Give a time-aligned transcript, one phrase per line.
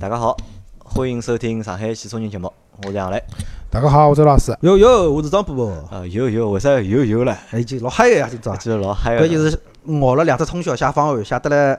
[0.00, 0.34] 大家好，
[0.82, 2.50] 欢迎收听上海汽车人节目，
[2.84, 3.22] 我是杨磊。
[3.68, 4.56] 大家好，我是老师。
[4.62, 5.70] 有有，我是张波波。
[5.90, 7.36] 啊，有有，为啥有有了？
[7.52, 8.56] 已经老嗨个呀，今朝。
[8.56, 9.26] 就老嗨个。
[9.26, 9.60] 搿就是
[10.00, 11.78] 熬了两只通宵写方案，写得来，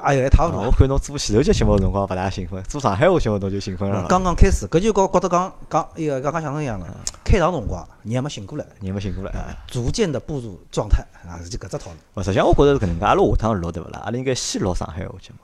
[0.00, 0.60] 哎呀，一塌糊涂。
[0.60, 4.06] 我看侬做前头节节目辰光勿大兴奋，做上海话节目侬就兴奋了。
[4.08, 6.86] 刚刚开始，搿就觉觉得讲讲一个刚刚相声一样个，
[7.22, 11.96] 开场辰光人还没醒过来，人没醒过来，逐渐的步入状态啊，就搿只套路。
[12.14, 14.00] 勿，实际上我觉着是搿能介，阿拉下趟录对勿啦？
[14.06, 15.36] 阿拉应该先录上海话节目。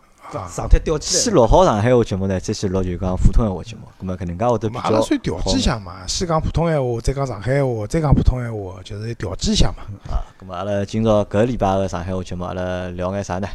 [0.55, 3.83] 状态吊起来，先录好上海话节目呢，再去录就讲普通闲话节目。
[4.01, 4.81] 咁么搿能介会得比较。
[4.81, 9.83] 阿拉算调剂一下嘛，先讲普通闲话，再讲上海话，再讲普通闲话，就是调剂一下嘛。
[10.11, 13.47] 啊，咁么阿拉今朝搿礼拜个上海话节目，阿拉聊眼啥呢？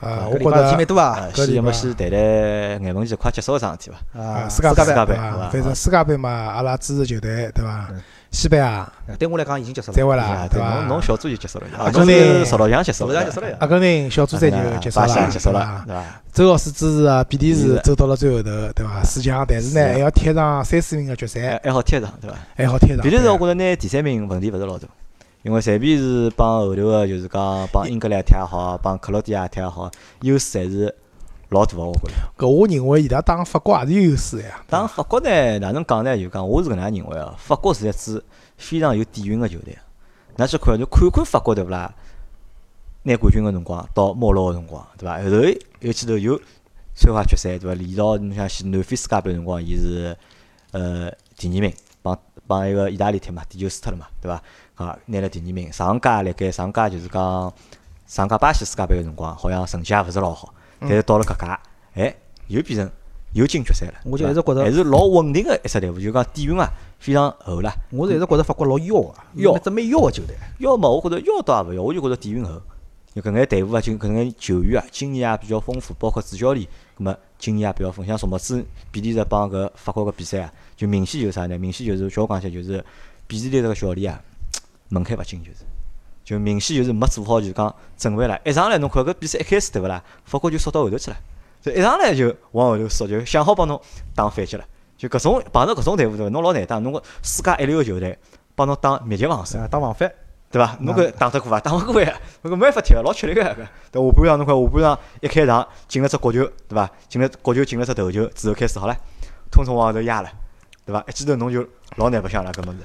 [0.00, 1.28] 啊，我觉着事体蛮多啊。
[1.32, 2.18] 先要么先谈谈
[2.82, 4.20] 眼门前快结束个桩事体伐？
[4.20, 7.88] 啊，世界杯，反正世界杯嘛，阿拉支持球队，对伐？
[8.32, 9.94] 西班牙，对我来讲已经结束了。
[9.94, 10.78] 再会啦，对伐？
[10.80, 16.04] 侬侬小组就结束了，阿根廷十六强结束了，阿根廷小组赛就结束了，结束了，对伐？
[16.32, 19.02] 周老师支持啊，比利时走到了最后头，对伐？
[19.04, 22.36] 四强，但是呢，还要踢上三四名个决赛，还好踢上，对伐？
[22.56, 23.00] 还好踢上。
[23.02, 24.88] 比利时我觉着拿第三名问题勿是老大，
[25.42, 29.90] 因为随便是帮后头个，就是讲帮英格兰踢也好，帮克罗地亚踢也好，
[30.22, 30.94] 优势还是。
[31.52, 32.14] 老大个，我觉着。
[32.36, 34.64] 搿我认为伊拉打法国也是有优势呀。
[34.68, 36.16] 打法国呢，哪能讲呢？
[36.16, 38.24] 就讲我是搿能样认为哦，法国是一支
[38.56, 39.78] 非常有底蕴个球队。
[40.36, 41.94] 㑚去看，侬看看法国对勿啦？
[43.04, 45.18] 拿冠军个辰光到没落个辰光，对伐？
[45.22, 46.40] 后头又记头又
[46.94, 47.74] 参加决赛，对伐？
[47.74, 50.16] 连到侬像去南非世界杯个辰光，伊是
[50.70, 54.42] 呃第二名，帮帮一个意大利踢嘛，第九输脱了嘛，对伐？
[54.76, 55.72] 啊，拿了第二名。
[55.72, 57.52] 上届辣盖上届就是讲
[58.06, 60.54] 上届巴西世界杯个辰光，好像成绩也勿是老好。
[60.82, 61.60] 但是到了搿家，
[61.94, 62.14] 哎，
[62.48, 62.90] 又变成
[63.32, 63.94] 又进决赛了。
[64.04, 67.72] 我就一直觉着还是老稳定个一支队伍，就讲底蕴啊非常厚了。
[67.90, 70.36] 我是一直觉着法国老妖个，妖，只蛮妖个球队。
[70.58, 72.60] 妖嘛，我觉着妖倒也勿妖，我就觉着底蕴厚。
[73.14, 78.08] 就搿眼队伍啊，就搿眼球员啊，经验也比较丰富，包括主教练，葛末经验也比较丰富。
[78.08, 81.58] 像什么子比利时帮搿法国个比赛啊，就明显就是啥呢？
[81.58, 82.82] 明显就是叫我讲起就是
[83.26, 84.20] 比利时个教练啊，
[84.88, 85.58] 门槛勿进就是。
[86.24, 88.38] 就明显就是没做好，就是讲准备了。
[88.44, 90.02] 一上来侬看搿比赛一开始对勿啦？
[90.24, 91.16] 法国就缩到后头去了。
[91.60, 93.80] 就一上来就往后头缩，就想好帮侬
[94.14, 94.64] 打反击了。
[94.96, 96.30] 就搿种碰到搿种队伍对伐？
[96.30, 96.78] 侬老难打。
[96.78, 98.16] 侬个世界一流个球队
[98.54, 100.12] 帮侬打密集防守，打防反，
[100.50, 100.76] 对伐？
[100.80, 101.58] 侬搿打得过伐？
[101.60, 102.12] 打勿过呀，
[102.42, 103.56] 搿没办法踢，老吃力个搿。
[103.90, 106.90] 对下半场侬看下半场一开场进了只角球，对伐？
[107.08, 108.96] 进了角球进了只头球之后开始好了，
[109.50, 110.30] 统统往后头压了，
[110.86, 111.04] 对伐？
[111.08, 111.66] 一记头侬就
[111.96, 112.78] 老难白相了搿物事。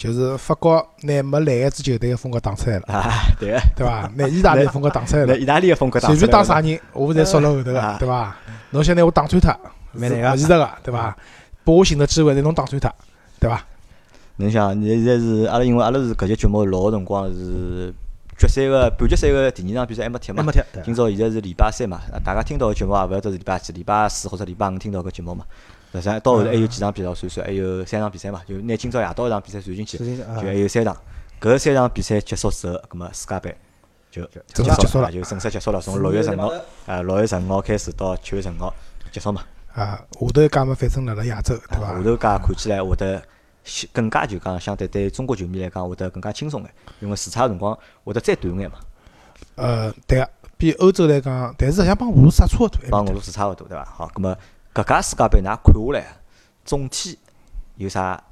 [0.00, 4.10] 就是法国拿没来一支球队个风格打出来了，啊，对，对伐？
[4.16, 8.34] 拿意大利风格打出来了， 意大利个风格打出来了，随便打啥人，我侪缩了后头个，对伐？
[8.70, 9.54] 侬想拿我打穿脱，
[9.92, 11.14] 蛮难个，勿现实个，对伐？
[11.64, 12.90] 拨我寻个机会，拿侬打穿脱，
[13.38, 13.62] 对伐？
[14.36, 17.92] 侬想，现在是阿拉，因为阿拉是搿节节目录个辰光是
[18.38, 20.38] 决赛个半决赛个第二场比赛还没踢嘛？
[20.38, 20.60] 还没踢。
[20.82, 22.00] 今朝现在是礼拜三嘛？
[22.24, 25.44] 大家听到个节目也勿晓得是礼拜几，礼拜四或者礼拜五听到搿节目嘛？
[25.92, 30.96] 实际上到后头还有几场比赛算算，还有三场比赛嘛，就拿今朝夜到一场比赛算进去，就还有三场。
[31.40, 33.56] 搿三场比赛结束之后，葛末世界杯
[34.10, 35.80] 就正式结束了，就正式结束了。
[35.80, 36.52] 从六月十五号，
[36.86, 38.74] 啊，六月十五号开始到七月十五号
[39.10, 39.42] 结束嘛。
[39.72, 41.94] 啊，下头届嘛，反正辣辣亚洲，对伐？
[41.94, 43.22] 下头届看起来会得
[43.92, 46.70] 更加就讲相对对中国球迷来讲会得更加轻松眼，
[47.00, 48.76] 因为时差辰光会得再短眼嘛。
[49.54, 52.80] 呃，对个，比欧洲来讲，但是实际上帮俄罗斯差勿多。
[52.90, 53.84] 帮俄罗斯差勿多，对伐？
[53.86, 54.36] 好，葛末。
[54.72, 56.06] 搿届世界杯，㑚看下来，
[56.64, 57.18] 总体
[57.76, 58.22] 有啥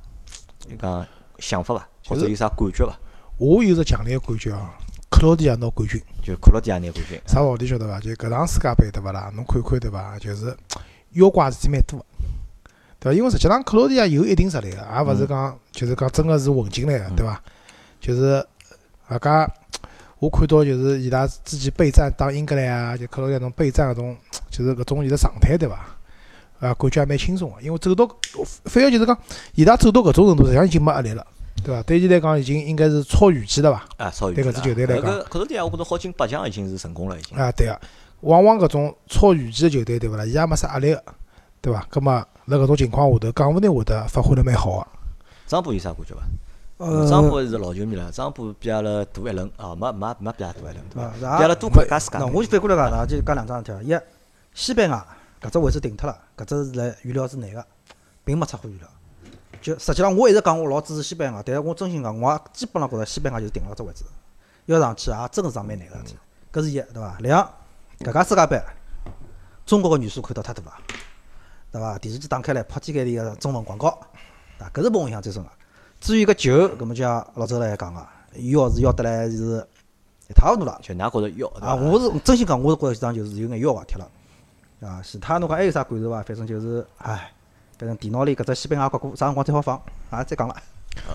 [0.60, 1.06] 就讲
[1.38, 1.88] 想法伐？
[2.06, 2.96] 或者有啥感觉伐？
[3.38, 4.68] 我有只强烈个感觉哦，
[5.10, 6.00] 克罗地亚拿冠军。
[6.22, 7.20] 就克罗地亚拿冠军。
[7.26, 7.98] 啥道理晓得伐？
[7.98, 9.32] 就搿场世界杯对勿啦？
[9.34, 10.16] 侬看看对伐？
[10.18, 10.56] 就是
[11.12, 12.04] 妖怪事体蛮多，
[13.00, 13.16] 对伐？
[13.16, 17.42] 因为实际上克罗地亚有一定实力个，也勿是讲就是讲真个是混进来个，对伐？
[18.00, 18.46] 就是
[19.08, 19.52] 大家
[20.20, 24.16] 我看到就是伊拉之前备战打英格兰啊，就克罗地亚种备战搿种，
[24.50, 25.84] 就是搿种伊个状态，对伐？
[26.60, 28.08] 啊，感觉还蛮轻松个，因为走到，
[28.64, 29.16] 反而就是讲，
[29.54, 31.24] 伊拉走到搿种程度，实际上已经没压力了，
[31.64, 31.82] 对伐？
[31.82, 34.04] 对伊来讲，已经应该是超预期了伐？
[34.04, 34.42] 啊，超预期。
[34.42, 37.38] 对搿支球队来讲，克罗地亚我觉着好进八强已经是成功了，已经。
[37.38, 37.80] 啊，对个，
[38.22, 40.24] 往往搿种超预期个球队，对勿啦？
[40.24, 41.04] 伊也没啥压力个，
[41.60, 41.86] 对伐？
[41.88, 42.12] 葛末
[42.46, 44.86] 辣搿种情况下头，讲勿定会得发挥得蛮好个。
[45.46, 47.08] 张波有啥感觉伐？
[47.08, 51.38] 张波是老球迷了，张波比阿拉大一轮啊，没没没比阿拉大一轮，对伐？
[51.38, 52.18] 比阿拉多看加世界。
[52.18, 53.98] 那我就反过来讲，那就讲两桩事体，一
[54.54, 55.06] 西班牙。
[55.40, 57.64] 搿只位置定脱了，搿只是辣预料之内个，
[58.24, 58.88] 并没出乎预料。
[59.60, 64.04] 就实际上，我一直讲我老支持西班牙，但是我真心讲，我也基本上觉着西班牙就定了只位置，
[64.66, 66.16] 要上去也真个是桩蛮难个事体。
[66.52, 67.16] 搿是一，对伐？
[67.20, 67.50] 两，
[67.98, 68.62] 搿家世界杯，
[69.66, 70.72] 中国个元素看到太多了，
[71.72, 71.98] 对伐？
[71.98, 73.88] 电视机打开来，铺天盖地个中文广告，
[74.58, 75.50] 啊，搿是拨我印象最深个。
[76.00, 78.06] 至于搿球，搿么就像老周来讲个，
[78.52, 79.66] 要是要得来是
[80.28, 80.78] 一塌糊涂了。
[80.82, 81.48] 就㑚觉着要？
[81.60, 84.08] 啊，我是真心讲，我是觉着这场就是有眼要坏脱了。
[84.80, 86.22] 啊，其他侬讲还有啥感受伐？
[86.22, 87.32] 反正就是，唉，
[87.78, 89.80] 反正电脑里搿只西班牙国歌啥辰光最好放？
[90.10, 90.54] 啊，再讲了。
[91.08, 91.14] 呃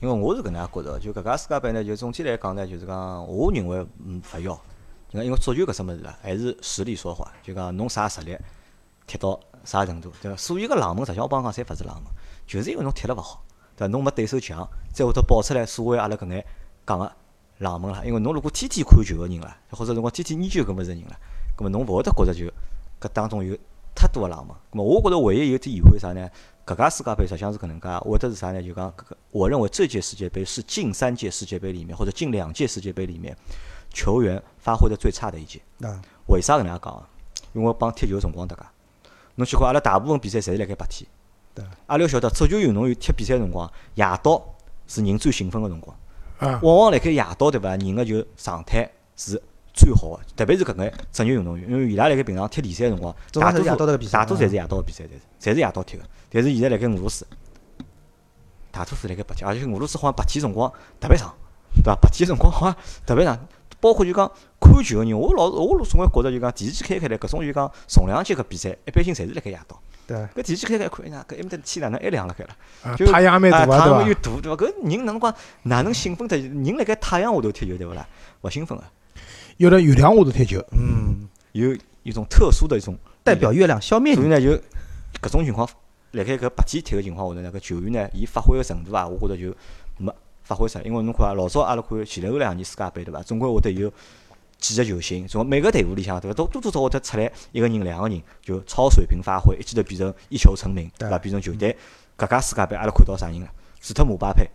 [0.00, 4.54] 因为我是搿能样觉着，就搿家世界杯呢，就总体来讲呢，就是讲，我认为嗯勿要，
[5.10, 8.34] 就讲因为足球搿只物事啦，还是实力说话，就讲侬啥实力，
[9.06, 10.36] 踢到啥程度，对伐？
[10.38, 12.04] 所有个冷门，实际上我帮讲，侪勿是冷门，
[12.46, 13.44] 就是因为侬踢了勿好，
[13.76, 13.92] 对伐？
[13.92, 16.42] 侬没对手强，再会得爆出来所谓阿拉搿眼
[16.86, 17.12] 讲个
[17.58, 18.00] 冷门啦。
[18.02, 21.16] 因为侬如果天天看球个人啦，或者辰光天天研究搿物事个人啦，
[21.54, 22.50] 葛末侬勿会得觉着就
[23.00, 23.56] 搿当中有
[23.94, 24.54] 太多个冷门。
[24.70, 26.28] 葛末我觉着唯一有点遗憾是啥呢？
[26.66, 28.62] 搿届世界杯实际上是搿能介，会得是啥呢？
[28.62, 33.36] 就讲搿个，我认为这届世界杯是近三届世界杯里面或者近两届世界杯里面
[33.92, 35.60] 球员发挥的最差的一届。
[35.82, 37.08] 啊，为啥搿能介讲啊？
[37.52, 38.62] 因为我帮踢球辰光搭界，
[39.34, 41.08] 侬去看阿拉大部分比赛侪是辣盖白天。
[41.54, 41.64] 对。
[41.86, 44.40] 阿拉要晓得，足球运动员踢比赛辰光，夜到
[44.86, 45.96] 是人最兴奋个辰光。
[46.38, 47.76] 啊，往往辣盖夜到对伐？
[47.76, 53.68] 人个就状态是最好个，特别是搿眼职业运动员，因为伊拉辣盖平常踢联赛个辰光，大多数
[54.10, 56.02] 大多数侪是夜到个比赛，侪是侪是夜到踢个。
[56.30, 57.26] 但是现在辣盖俄罗斯，
[58.70, 61.34] 大多数辣盖白天，而且俄罗斯好像白天辰光特别长，
[61.76, 61.94] 对伐？
[61.94, 62.76] 白天辰光好像
[63.06, 63.38] 特别长，
[63.80, 64.30] 包括就讲
[64.60, 69.80] 看球个人，我老我总归觉着就讲电视机开开来，搿种就讲重量级个比赛，一般性侪是辣盖夜到。
[70.06, 72.56] 对，搿电视机开开看，哎呀，搿埃面搭天哪能还亮辣盖了？
[72.82, 74.08] 啊就太阳也蛮大啊太阳？
[74.08, 74.56] 又大，对伐？
[74.56, 76.36] 搿人哪能讲哪能兴奋得？
[76.36, 78.06] 人辣盖太阳下头踢球，对勿啦？
[78.42, 78.84] 勿兴奋个，
[79.60, 84.16] 有了月亮下头踢球，嗯，有一种特殊的一种代表月亮消灭你。
[84.16, 84.52] 所以呢，就
[85.20, 85.68] 搿种情况，
[86.12, 89.54] 辣盖搿白天踢个情况下头呢，搿球员呢，伊发挥个程度啊，我觉着就
[89.98, 90.10] 没
[90.44, 90.84] 发挥出来。
[90.84, 93.22] 因为侬看啊，老早阿拉看前头两年世界杯对伐？
[93.22, 93.92] 总归会得有
[94.56, 96.34] 几个球星，从每个队伍里向对伐？
[96.34, 101.18] 都多多少少会得出来一个人、两个人，就超水平发挥，一记头变成一球成名，对伐？
[101.18, 101.76] 变成球队。
[102.16, 103.48] 搿届世界杯阿拉看到啥人了？
[103.78, 104.48] 除脱姆巴佩，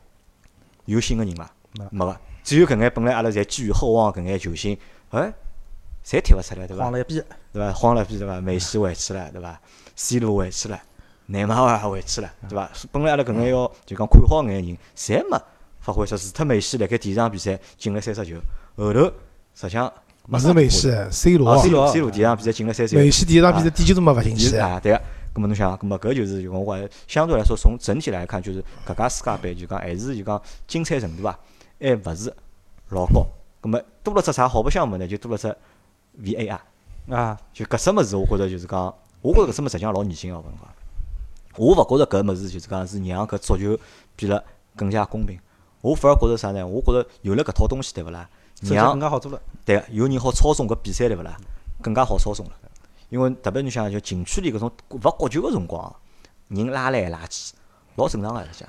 [0.85, 1.47] 有新个人伐？
[1.73, 4.77] 没没个，只有搿眼本来阿拉侪寄予厚望搿眼球星，
[5.09, 5.33] 哎，
[6.05, 6.91] 侪踢勿出来，对伐慌？
[6.91, 7.21] 了一逼，
[7.51, 7.73] 对伐？
[7.73, 8.39] 慌了一逼对伐？
[8.39, 9.59] 梅西回去了，对伐
[9.95, 10.79] ？C 罗回去了，
[11.25, 12.69] 内马尔也回去了，对伐？
[12.91, 15.41] 本来阿拉搿眼要就讲看好眼人，侪没
[15.79, 16.15] 发挥出。
[16.15, 18.35] 除脱梅西辣盖第一场比赛进了三十球，
[18.77, 18.99] 后头
[19.55, 19.91] 实际上
[20.29, 25.01] 勿是梅西，C 哦罗，C 罗罗 C 罗第一场比赛进了三十球梅，西第一场比赛点球都没罚进去，啊，对个。
[25.33, 31.37] 咁么侬想，咁么搿就是就讲我相对来说，从整体来看，就是搿届世界杯就讲还是就讲精彩程度啊，
[31.79, 32.33] 还勿是
[32.89, 33.25] 老高。
[33.61, 35.07] 咁么多了只啥好白相物呢？
[35.07, 35.55] 就多了只
[36.21, 36.59] VAR。
[37.09, 40.51] 啊，就搿只物事，我觉着就是讲，我觉着搿只物事实际上老恶心个，我讲。
[41.57, 43.77] 我勿觉着搿物事就是讲是让搿足球
[44.15, 44.43] 变了
[44.75, 45.39] 更加公平。
[45.81, 46.65] 我反而觉着啥呢？
[46.65, 48.29] 我觉着有了搿套东西，对勿啦？
[48.61, 49.41] 让更加好做了。
[49.63, 51.37] 对个有人好操纵搿比赛，对勿啦？
[51.81, 52.51] 更加好操纵了。
[53.09, 55.95] 因为特别侬想，就近距离搿种勿国球个辰光，
[56.47, 57.53] 人拉来拉去，
[57.95, 58.67] 老正常个讲。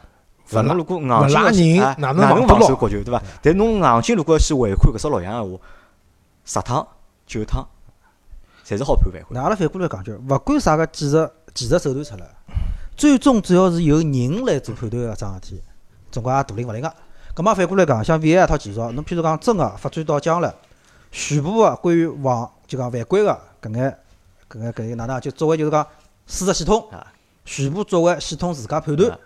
[0.52, 3.22] 勿如果硬勿拉人哪能哪能防守国球，对伐？
[3.43, 5.58] 但侬硬劲如果要去违反搿只录像闲话，
[6.44, 6.87] 十趟
[7.26, 7.66] 九趟，
[8.64, 9.26] 侪是好判犯规。
[9.31, 12.26] 那阿拉反过来讲句，勿管啥个技术技术手段出来，
[12.96, 15.62] 最终只要是由人来做判断个桩事体，
[16.10, 16.94] 总归也大灵勿灵个。
[17.34, 20.54] 葛末反过来讲，像 VAR 一套技术，侬譬如讲真个发展到将来，
[21.10, 23.98] 全部个关于防就讲犯规个搿眼
[24.48, 25.87] 搿眼搿眼哪能啊就作为就是讲
[26.26, 27.06] 输入系统啊，
[27.44, 29.19] 全部作为系统自家判断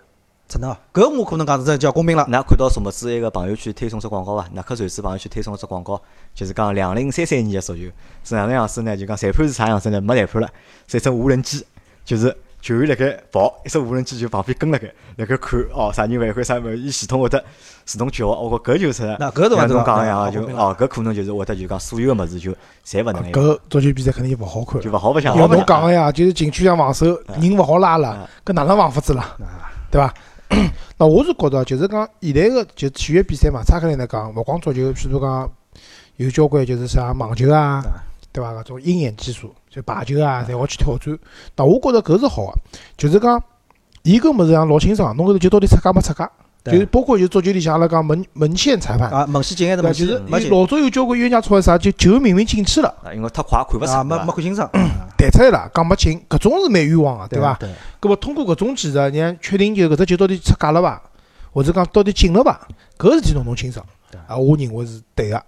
[0.50, 2.25] 啊出能，搿我可能讲是真叫公平了。
[2.25, 4.49] 㑚看到什么子一个朋友圈推送只广告伐？
[4.52, 6.00] 耐克瑞士朋友圈推送只广告，
[6.35, 7.82] 就是讲两零三三年个足球
[8.25, 8.97] 是哪能样子呢？
[8.97, 10.00] 就讲裁判是啥样子呢？
[10.00, 10.49] 没裁判了，
[10.88, 11.64] 是一只无人机，
[12.05, 17.43] 就是球员辣盖跑，一只无人机就旁边跟辣盖，辣盖看哦啥人犯规啥物事，伊系统会得
[17.84, 18.27] 自动叫。
[18.27, 22.51] 我觉搿就是那搿是像侬伐对伐讲一样啊，就哦搿可能就是会得就讲所有个物事就
[22.84, 24.81] 侪勿能样，搿足球比赛肯定就勿好看。
[24.81, 25.36] 就勿好白相。
[25.36, 27.06] 要侬讲个呀，就是禁区上防守，
[27.41, 29.36] 人勿好拉了啊，搿哪能防法子啦？
[29.39, 30.13] 啊，对伐？
[30.99, 35.51] 那我是觉着，就是讲现在个就体育比赛嘛，拆开来来讲，勿光足球，譬如讲
[36.17, 37.83] 有交关就是啥网球啊，
[38.33, 38.53] 对伐？
[38.53, 41.19] 搿种鹰眼技术，就排球啊，侪好去挑战。
[41.57, 42.55] 那我觉着搿是好个，
[42.97, 43.43] 就是讲
[44.03, 46.29] 伊搿物事上老清爽，侬搿头就到底出界没出界，对
[46.64, 49.82] 就是包括就足球里向阿拉讲门门线裁判，啊，门线进还是？
[49.82, 54.69] 门就是线没进老早有交关冤家吵啥，就球明明进去了，啊，因为太快看勿啊，清，没没看清爽，
[55.17, 57.55] 弹出来了，讲没进，搿种是蛮冤枉个，对伐？
[57.58, 57.69] 对，
[58.00, 61.02] 搿么通过搿种技术，让确定就搿只球到底出界了伐，
[61.50, 62.60] 或者讲到底进了伐？
[62.98, 65.43] 搿事体侬弄清爽对啊，我认为是对个。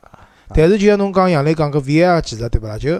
[0.54, 2.78] 但是就像侬讲杨磊讲搿 VAR 技术对勿啦？
[2.78, 2.90] 就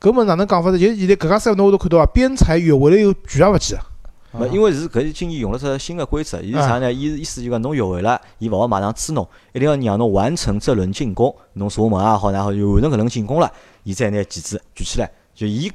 [0.00, 0.78] 搿么哪能讲法子？
[0.78, 3.84] 就现在搿家赛侬会头看到啊，边裁越位了以后举也勿记啊。
[4.32, 6.92] 没，因为是搿是今年用了只新的规则，伊是啥呢？
[6.92, 13.52] 伊是意思就讲侬越位了，伊勿好马上支侬，一定要让侬完成这轮进攻，侬射门也好，然后就完成搿轮进攻了，
[13.84, 15.10] 伊再拿旗帜举起来。
[15.34, 15.70] 就伊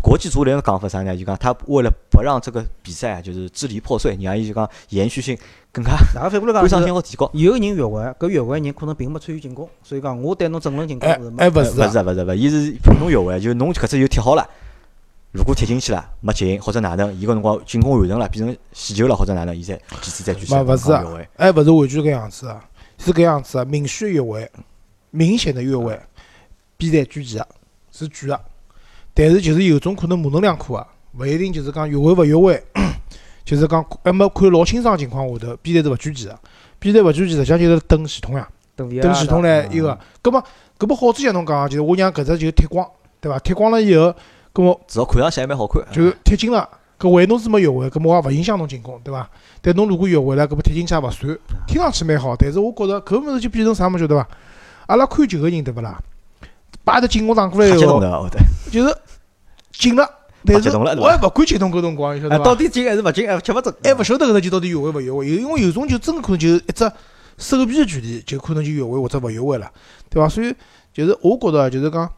[0.00, 1.16] 国际足联的讲法啥呢？
[1.16, 5.36] 就讲他为了不让这个比赛啊就是支离破碎，让伊就讲延续性
[5.72, 7.28] 更加哪个反过来观赏，性好提高。
[7.32, 14.48] 有人越位，搿越位人可能并没参与进攻，所以讲我对侬整轮进攻哎是没哎，勿是啊，勿是啊，勿是勿是，伊是判侬越位，就侬搿只就踢好了，
[15.32, 21.28] 如果踢进去了没进，或者哪能，伊搿辰光进攻完成了，变成死球了，或者哪能，伊再几次再举手勿勿是啊讲越位。
[21.38, 22.62] 还勿是完全搿样子啊，
[22.98, 24.50] 是搿样子啊，明显越位，
[25.10, 25.98] 明显的越位，
[26.76, 27.48] 比赛举旗个，
[27.90, 28.38] 是举个，
[29.14, 30.86] 但是就是有种可能模棱两可啊，
[31.18, 32.62] 勿一定就是讲越位勿越位，
[33.42, 36.38] 就是讲还没看老清爽情况下头，比赛是勿举旗个，
[36.78, 38.46] 比赛勿举旗，实际上就是等系统呀，
[38.76, 40.44] 等系统来的一个，葛末
[40.78, 42.86] 搿么好处像侬讲个，就是我让搿只球踢光，
[43.18, 43.38] 对伐？
[43.38, 44.14] 踢光了以后，
[44.52, 45.82] 葛末至少看上去还蛮好看。
[45.92, 46.68] 就踢进了。
[46.98, 49.28] 搿为侬是没越位，搿么也勿影响侬进攻，对伐？
[49.60, 51.36] 但侬如果越位了，搿么踢进去也勿算。
[51.66, 54.28] 听上去蛮好，但是我觉着搿物事就变成啥物事，对伐？
[54.86, 55.98] 阿拉看球个人，对勿啦？
[56.84, 58.00] 把得进攻打过来以后，
[58.70, 58.96] 就是
[59.72, 60.08] 进了，
[60.44, 62.44] 但是我也勿敢激动搿辰光，晓，得伐？
[62.44, 63.74] 到底进还是勿进，还吃勿准。
[63.82, 66.88] 还勿晓得搿只球到底越位勿越位，因为有种球真可能就一只
[67.36, 69.68] 手臂个距离，就可能就越位或者勿越位了，
[70.08, 70.28] 对伐？
[70.28, 70.54] 所以
[70.92, 72.08] 就是我觉着就是讲，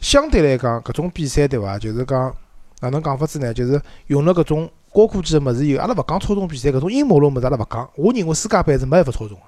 [0.00, 1.78] 相对来讲搿种比赛对伐？
[1.78, 2.34] 就是讲
[2.80, 3.52] 哪能讲法子呢？
[3.52, 7.90] 就是用了搿种高科技个物事以后，阿拉勿讲操纵比赛，搿种阴谋论物事阿拉勿讲。
[7.96, 9.44] 我认为世界杯是没办法操纵个，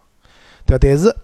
[0.66, 0.78] 对伐？
[0.80, 1.16] 但是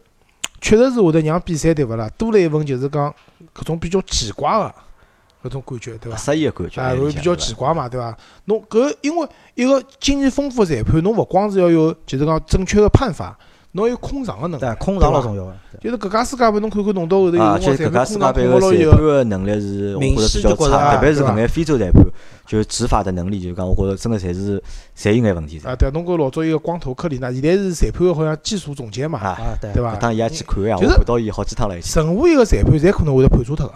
[0.60, 3.14] 确实是会得让比赛对勿啦，多了一份就是讲
[3.54, 6.16] 搿种比较奇怪个搿种感觉，对伐？
[6.16, 6.80] 失意个感觉。
[6.80, 8.16] 啊，会会比较奇怪嘛，对伐？
[8.46, 13.36] 侬搿因为一个经验丰富个裁判，侬勿光是要有就是讲正确个判罚，
[13.76, 15.54] 侬有控场个能力对，，空场老重要个。
[15.78, 22.02] 就是搿家世界杯，侬看看弄到后头有啊，辰就光裁判控场控是搿家世界杯个裁判个能力是我明觉着比较差，特别是搿眼非洲裁判，
[22.46, 24.62] 就是执法的能力，就是讲我觉着真个侪是
[24.96, 25.76] 侪有眼问题啊，噻。
[25.76, 29.98] 对，侬搿老早一个光头克里纳，现在是裁判个好像技术总监嘛，啊，啊，对对伐搿？
[29.98, 32.02] 趟伊也去看呀，我就是看到伊好几趟了已经。
[32.02, 33.74] 任何一个裁判侪可能会得判错脱个。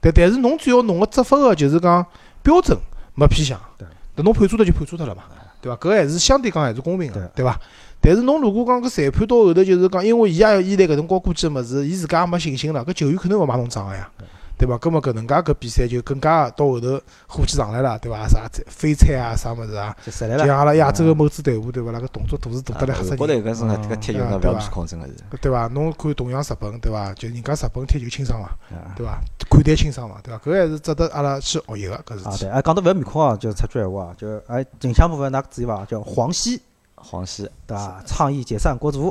[0.00, 2.04] 但但是侬只要侬个执法个就是讲
[2.42, 2.76] 标准
[3.14, 5.22] 没偏向对，那侬判错脱就判错脱了嘛，
[5.60, 5.76] 对伐？
[5.76, 7.58] 搿还是相对讲还是公平个对，对伐？
[8.00, 14.08] 但是侬如果讲搿裁判到后头就是讲，因为伊也要依赖搿种高科技个物事，伊自家也没信心了，搿球员肯定勿买侬账个呀，
[14.56, 14.76] 对伐？
[14.78, 18.26] 葛末搿能介搿比赛就更加到后头火气上来了，对伐？
[18.26, 21.92] 啥飞铲啊，啥物事啊，就像阿拉亚洲个某支队伍，对伐？
[21.92, 25.14] 啦搿动作大是大得来吓死人，得搿是搿踢球呢，勿要比控，真个是。
[25.40, 25.66] 对伐？
[25.68, 27.12] 侬看同样日本，对伐？
[27.14, 28.48] 就人家日本踢球清爽嘛。
[28.70, 29.20] 啊对伐？
[29.50, 30.40] 看待清爽嘛，对伐？
[30.44, 32.44] 搿还是值得阿拉去学习个搿啊，事体。
[32.44, 35.84] 对，哎，讲到勿要面孔啊，就插句闲话啊，就哎，近腔部分㑚注意伐？
[35.84, 36.60] 叫黄西，
[37.02, 38.02] 黄西，对伐？
[38.06, 39.08] 倡议解散国足，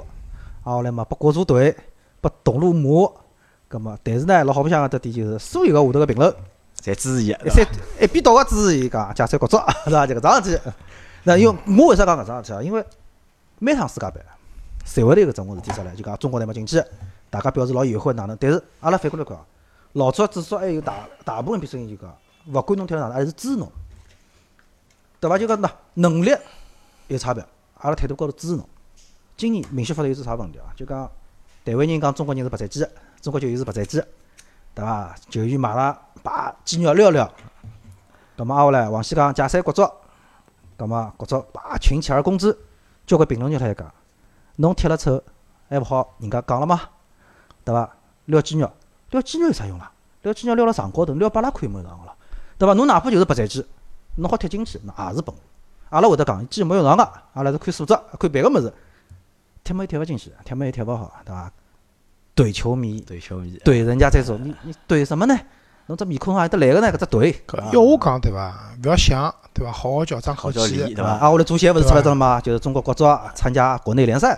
[0.63, 1.75] 啊，后来嘛，拨国足队，
[2.21, 3.11] 拨董路骂，
[3.67, 6.33] 葛么，但是呢，老好白相个点就是，所有个下头个评论，
[6.81, 7.27] 侪支持伊。
[7.45, 7.65] 一三
[7.99, 10.05] 一边倒个支持伊讲解散国足， 是伐？
[10.07, 10.71] 就搿桩事体。
[11.23, 12.61] 那因为我为啥讲搿桩事体啊？
[12.61, 12.85] 因为
[13.59, 14.21] 每趟世界杯，
[14.85, 16.83] 侪会得有搿种事体出来，就讲中国队没进去，
[17.29, 18.37] 大家表示老遗憾哪能？
[18.39, 19.45] 但是阿拉反过来讲，
[19.93, 22.15] 老早至少还有大大部分批声音就讲，
[22.53, 23.69] 勿管侬踢了哪能，还是支持侬，
[25.19, 25.37] 对伐？
[25.37, 26.33] 就讲喏，能力
[27.07, 27.43] 有差别，
[27.79, 28.67] 阿拉态度高头支持侬。
[29.35, 30.73] 今年明显发现有只啥问题啊？
[30.75, 31.09] 就讲
[31.63, 32.85] 台湾人讲中国人是白斩鸡，
[33.21, 34.01] 中国球员是白斩鸡，
[34.73, 35.15] 对伐？
[35.29, 37.31] 球员买了把鸡肉撩撩，
[38.35, 39.87] 葛末挨下来，王希讲解散国足，
[40.75, 42.57] 葛末国足把群起而攻之，
[43.05, 43.93] 交关评论就来讲，
[44.55, 45.21] 侬踢了丑
[45.69, 46.81] 还勿好，人家讲了嘛，
[47.63, 47.89] 对伐？
[48.25, 48.71] 撩鸡肉，
[49.11, 49.91] 撩鸡肉有啥用啦？
[50.23, 52.15] 撩鸡肉撩辣场高头，撩巴拉看没有上个了，
[52.57, 52.73] 对伐？
[52.73, 53.63] 侬哪怕就是白斩鸡，
[54.15, 55.35] 侬好踢进去，那也是本。
[55.89, 57.03] 阿拉会得讲，鸡没用上个，
[57.33, 58.73] 阿拉是看素质，看别个物事，
[59.63, 61.51] 踢没踢勿进去，踢么又踢勿好，对伐？
[62.35, 65.35] 怼球迷，怼球迷，怼人家这种，你你怼什么呢？
[65.87, 66.91] 侬只面孔哪里得来个呢？
[66.91, 68.73] 搿只怼，要我讲对伐？
[68.83, 69.71] 勿要想对伐？
[69.71, 71.17] 好好叫张口气好叫理，对对伐？
[71.17, 71.25] 伐？
[71.25, 72.41] 啊，我的足协勿是出来着了吗？
[72.41, 74.37] 就是中国国足参加国内联赛，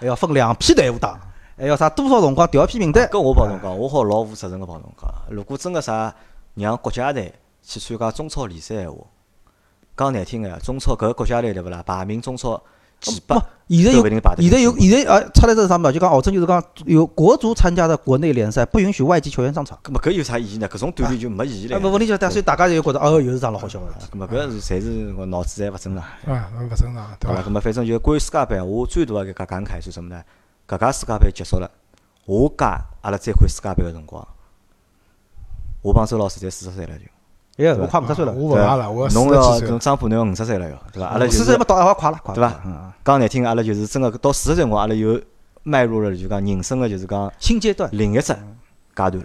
[0.00, 1.18] 还要分两批队伍打，
[1.56, 3.06] 还要啥多少辰光调一批名单。
[3.08, 6.12] 搿我帮侬讲，我好老负责任个帮侬讲，如果真个啥
[6.54, 8.98] 让国家队去参加中超联赛闲话，
[9.98, 11.82] 讲难听个，中超搿个国家队对勿啦？
[11.84, 12.62] 排名中超
[13.00, 13.36] 几百，
[13.68, 15.92] 现在有现在有现在啊，出来这是啥嘛？
[15.92, 19.78] 就讲号称就是讲有国足参加的国内联赛不允许外籍球员上场。
[19.84, 20.68] 搿么搿有啥意义呢？
[20.68, 21.88] 搿种锻炼就没意义哎，了。
[21.88, 26.04] 勿问题就但所以大家就觉得哦，又是桩老好笑个事么搿是侪是我脑子侪勿正常。
[26.34, 27.48] 啊，勿正常对好了，伐？
[27.48, 30.22] 搿么反正就关于世界杯，我最大个一个感慨是什么呢？
[30.66, 31.70] 搿届世界杯结束了，
[32.26, 32.64] 下届
[33.02, 34.26] 阿拉再看世界杯个辰光，
[35.82, 37.04] 我帮周老师侪四十岁了就。
[37.58, 39.78] 哎，我快五十岁了，我勿买了，我四侬要侬十几岁了。
[39.80, 41.08] 张浦侬要五十岁了哟，对伐？
[41.08, 45.20] 阿拉就是四十岁没到，还快了，快了，对伐嗯，讲难听个，阿拉就是真个到四十岁辰光，阿拉又
[45.64, 48.34] 迈入了就讲人生个就是讲新阶段，另一只阶
[48.94, 49.12] 段。
[49.12, 49.22] 了，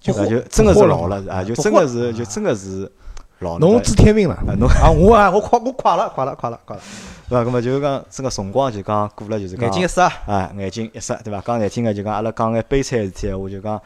[0.00, 2.90] 就不惑就真个是不惑老了啊，就不真个惑是就真个是
[3.38, 3.58] 老了。
[3.60, 6.82] 侬知天命了，啊侬啊，我啊，我快，我快了，快了，快了，快了，
[7.30, 7.48] 对伐？
[7.48, 11.40] 搿么就是讲真个辰光就讲过了，就是讲眼睛一湿啊，啊，眼睛一湿，对伐？
[11.40, 13.80] 讲难听个就讲阿拉讲眼悲惨个事体闲话，就讲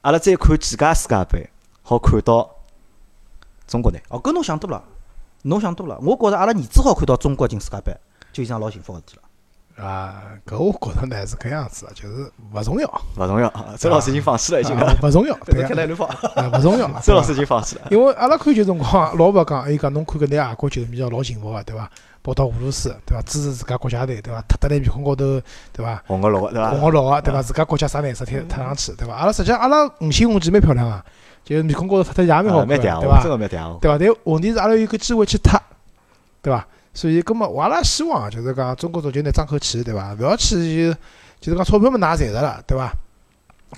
[0.00, 1.50] 阿拉再看几届世界杯，
[1.82, 2.48] 好看到
[3.68, 4.02] 中国队。
[4.08, 4.82] 哦，搿侬想多了，
[5.42, 5.96] 侬想多了。
[6.02, 7.96] 我觉着阿拉儿子好看到中国进世界杯，
[8.32, 9.22] 就已经老幸福个事体了。
[9.86, 13.74] 啊，搿我觉着呢是搿样子的，就是勿重要，勿重要啊。
[13.78, 16.88] 周老师已经放弃了，已经啊勿重要， 对啊，开来勿重要。
[17.00, 17.82] 周老师已经放弃了。
[17.92, 21.88] 因为阿拉看球辰光，老婆讲，伊讲侬看搿眼外国球迷哦，老幸福个，对伐？
[22.20, 23.22] 跑到俄罗斯，对伐？
[23.22, 24.42] 支持自家国家队，对伐？
[24.48, 25.40] 踢得来面孔高头，
[25.72, 26.02] 对伐？
[26.08, 26.70] 红个绿个对伐？
[26.70, 27.40] 红个绿个，对伐？
[27.40, 29.14] 自家国家啥颜色踢踢上去，对伐？
[29.14, 31.04] 阿拉实际上阿拉五星红旗蛮漂亮个，
[31.44, 33.22] 就是面孔高头踢得也蛮好看对伐？
[33.22, 33.78] 个蛮嗲我。
[33.80, 33.98] 对伐？
[33.98, 35.50] 但问题是阿拉有个机会去踢，
[36.42, 36.66] 对伐？
[36.94, 40.14] 所以，葛末我阿拉希望就是讲中国足球呢争口气，对伐？
[40.18, 40.92] 勿要去
[41.40, 42.92] 就就是讲钞票嘛，㑚赚着了，对伐？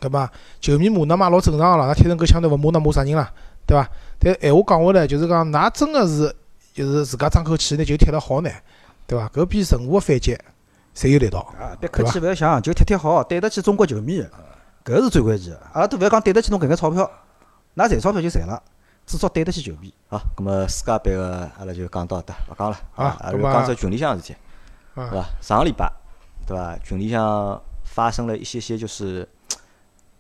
[0.00, 3.31] 葛末球迷骂㑚嘛老正常个啦，㑚踢成搿腔头勿骂㑚骂啥人啦，
[3.67, 3.88] 对伐？
[4.19, 6.35] 但闲话讲回来，就是讲㑚真个是
[6.73, 8.50] 就是自家争口气，拿球踢得好呢，
[9.07, 9.29] 对伐？
[9.29, 10.38] 搿比任何个反击
[10.95, 11.40] 侪有力道。
[11.61, 14.25] 啊，别客气，勿要想，就踢踢好，对得起中国球迷，
[14.85, 15.61] 搿是最关键个。
[15.73, 17.11] 阿拉都勿要讲对得起侬搿眼钞票，
[17.85, 18.63] 㑚赚钞票就赚了，
[19.07, 19.93] 至少对得起球迷。
[20.09, 22.77] 好，咁么世界杯个阿拉就讲到搿搭，勿讲了。
[22.93, 24.37] 好啊，阿拉讲只群里向个事体，
[24.95, 25.27] 啊对伐？
[25.41, 25.93] 上个礼拜，
[26.47, 26.77] 对伐？
[26.85, 29.29] 群里向发生了一些些就是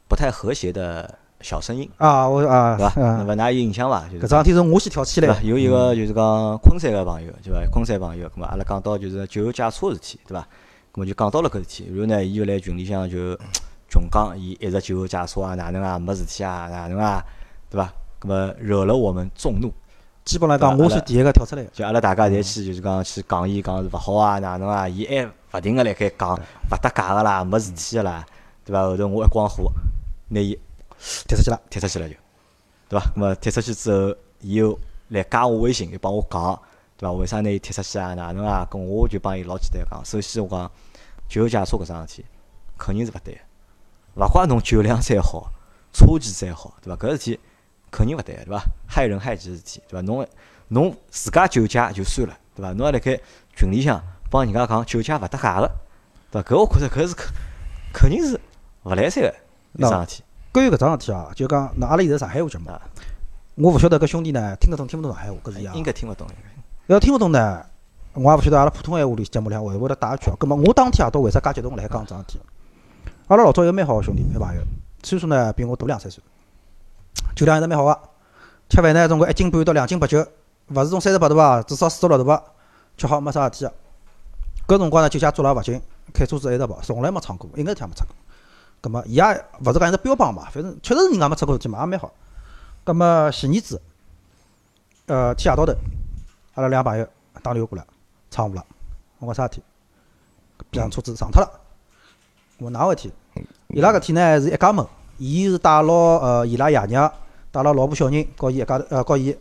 [0.08, 2.92] 不太和谐的小声音，啊，我啊，对伐？
[2.96, 4.04] 那嗯，么㑚有印象伐？
[4.20, 5.34] 搿桩事体是我先挑起来的。？
[5.34, 7.60] 对伐有一个就是讲昆山个朋友，对伐？
[7.70, 10.46] 昆山朋友，咁么阿拉讲到就是酒后驾车个事体，对伐？
[10.92, 13.38] 咁么就讲到了搿事体，然后呢，伊就来群里向就
[13.88, 17.24] 穷讲，伊一直酒后驾车啊，哪能啊，没事体啊，哪能啊，
[17.70, 17.92] 对伐？
[18.20, 19.72] 咁么惹了我们众怒，
[20.24, 21.70] 基本浪讲，我是第一个跳出来的。
[21.70, 28.26] 就阿拉大家侪去就是讲去讲伊讲是勿好啊，哪能啊，伊还勿停个辣盖讲勿搭界个啦，没事体个啦，
[28.64, 28.82] 对伐？
[28.82, 29.72] 后头我一光火，
[30.28, 30.58] 拿伊
[31.26, 32.14] 踢出去了，踢出去了就，
[32.88, 33.06] 对伐？
[33.14, 36.60] 咁么踢出去之后，伊又来加我微信，又帮我讲，
[36.98, 37.12] 对伐？
[37.12, 38.12] 为啥拿伊踢出去啊？
[38.12, 38.68] 哪能啊？
[38.70, 40.70] 咁我就帮伊老简单讲，首先我讲
[41.28, 42.26] 酒后驾车搿桩事体
[42.76, 45.50] 肯定是勿对个，勿怪侬酒量再好，
[45.92, 47.06] 车技再好，对伐？
[47.06, 47.40] 搿事体
[47.90, 48.62] 肯定勿对个，对伐？
[48.86, 50.06] 害人害己事体，对伐？
[50.06, 50.26] 侬
[50.68, 52.72] 侬自家酒驾就算了，对伐？
[52.72, 53.20] 侬还辣盖
[53.54, 55.70] 群里向帮人家讲酒驾勿搭界个，
[56.30, 56.48] 对伐？
[56.48, 57.26] 搿我觉着搿是肯
[57.92, 58.40] 肯定是
[58.84, 59.34] 勿来三个
[59.74, 60.24] 一桩事体。
[60.52, 62.80] 关于搿桩事体啊，就讲那阿拉现在上海话节目啊，
[63.56, 65.82] 我勿晓得搿兄弟呢听得懂听勿懂上海话，搿是一样应。
[65.82, 66.26] 该听勿懂。
[66.86, 67.64] 要听勿懂呢，
[68.14, 70.36] 我也勿晓得阿拉普通闲话里节目里向会勿会得带一句啊。
[70.38, 72.40] 葛末我当天夜到为啥介激动辣海讲搿桩事体？
[73.28, 74.62] 阿拉老早一个蛮好个兄弟，一朋友，
[75.04, 76.20] 岁数呢比我大两三岁，
[77.34, 78.00] 酒量还是蛮好个，
[78.68, 80.26] 吃饭呢总归一斤半到两斤白酒，
[80.68, 82.42] 勿是从三十八度吧，至少四十六度吧，
[82.96, 83.72] 吃好没啥事体个。
[84.66, 85.80] 搿辰光呢酒驾抓了勿紧，
[86.12, 88.14] 开车子一直跑，从来没闯过，一眼事体也没出过。
[88.80, 89.24] 葛末伊也
[89.64, 92.12] 勿是讲一只标榜嘛，反正确实是人家没出过事体嘛，也蛮好。
[92.84, 93.80] 葛末前年子，
[95.06, 95.72] 呃天夜到头，
[96.54, 97.06] 阿拉两朋友
[97.42, 97.84] 打电话过来，
[98.30, 98.64] 闯祸了。
[99.18, 99.62] 我讲啥事体？
[100.72, 101.50] 搿辆车子撞脱了。
[102.58, 103.12] 我哪回事体？
[103.68, 104.86] 伊拉搿天呢是一家门，
[105.20, 107.12] 伊是带牢呃伊拉爷娘，
[107.52, 109.36] 带牢老婆小人，告伊一家头呃告伊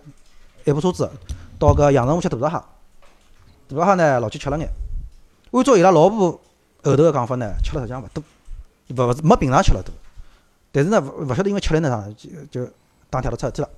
[0.66, 1.10] 一部车子
[1.58, 2.64] 到搿阳澄湖吃大闸蟹。
[3.70, 4.70] 大闸蟹呢老几吃了眼，
[5.52, 6.32] 按照伊拉老婆
[6.84, 8.22] 后头个讲法呢，吃了实际上勿多，
[8.90, 9.94] 勿勿是没平常吃了多。
[10.74, 12.72] 但是呢勿勿晓得因为吃力呢啥，就就
[13.10, 13.70] 当天头出事体了，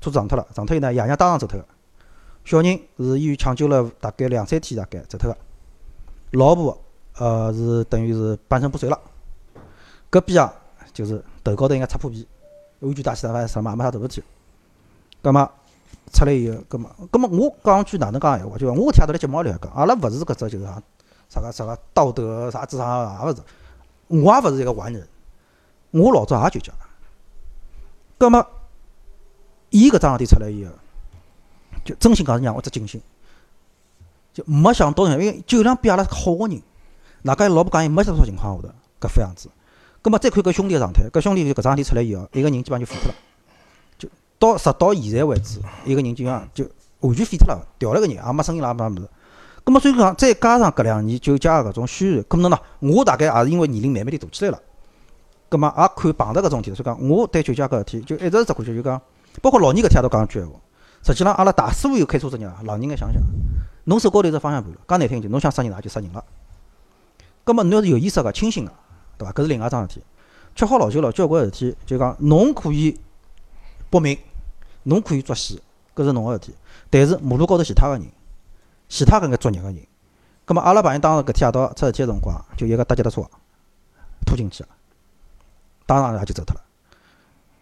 [0.00, 1.66] 车子撞脱了，撞脱以后呢爷娘当场走脱个。
[2.44, 5.36] 小人是医院抢救了大概两三天，大概走脱个。
[6.30, 6.80] 老婆
[7.18, 9.00] 呃是等于是半身不遂了。
[10.10, 10.54] 隔壁啊
[10.94, 12.26] 就是头高头应该擦破皮，
[12.80, 14.22] 安全带系啥啥嘛没啥大问题。
[15.20, 15.50] 葛末
[16.12, 20.82] 出来以后，葛末葛末我讲句哪能讲闲话，就我天夜头辣节目里向讲，阿拉勿是搿只就是讲
[21.28, 23.42] 啥个啥个道德啥智商也勿是，
[24.06, 25.06] 我也勿是一个完人，
[25.90, 26.72] 我老早也酒驾。
[28.16, 28.46] 葛末
[29.70, 30.72] 伊搿桩事体出来以后，
[31.84, 33.00] 就真心讲是让我只警醒，
[34.32, 36.62] 就没想到，因为酒量比阿拉好个人，
[37.22, 39.48] 哪介老婆讲伊没多少情况下头搿副样子。
[40.04, 43.14] 葛末再看搿兄弟个状态，搿兄弟就搿桩事体出来以后，一个人基本上就废脱了，
[43.96, 44.06] 就
[44.38, 46.62] 到直到现在为止，一个人就像就
[47.00, 49.08] 完全废脱了，调了个人，也没声音了，也没啥物事。
[49.64, 54.60] 葛末所以讲，再加上搿两年酒驾个搿种宣传，可能喏，我大概也是因为年龄慢慢点大起来了。
[55.48, 59.00] 葛末也看碰着搿种事体，所以讲我对酒驾搿事体就一直是只感觉就讲，
[59.40, 60.52] 包括老年搿天也都讲句闲话。
[61.02, 63.22] 实际上，阿拉大师傅有开车子人啊，老年眼想想，
[63.84, 66.22] 侬手高头有只方向盘，讲难听一点，侬想杀人也就杀人了。
[67.42, 68.72] 葛末侬要是有意识个、清醒个，
[69.18, 69.32] 对伐？
[69.32, 70.02] 搿是另外桩事体。
[70.54, 72.96] 吃好老酒了，交关事体就讲侬可以
[73.90, 74.16] 搏命，
[74.84, 75.60] 侬可以作死，
[75.96, 76.54] 搿是侬个事体。
[76.90, 78.06] 但是马路高头其他个人，
[78.88, 79.78] 其他搿眼作孽个人，
[80.44, 83.22] 葛末阿拉朋友当时搿天夜到出事体个辰光，就一个搭脚踏车
[84.24, 84.68] 拖进去个，
[85.86, 86.62] 当场也就走脱了。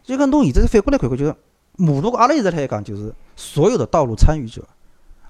[0.02, 1.34] 就讲侬现在反过来看看，就是
[1.76, 4.62] 马路，阿拉一直辣海讲，就是所有的道路参与者，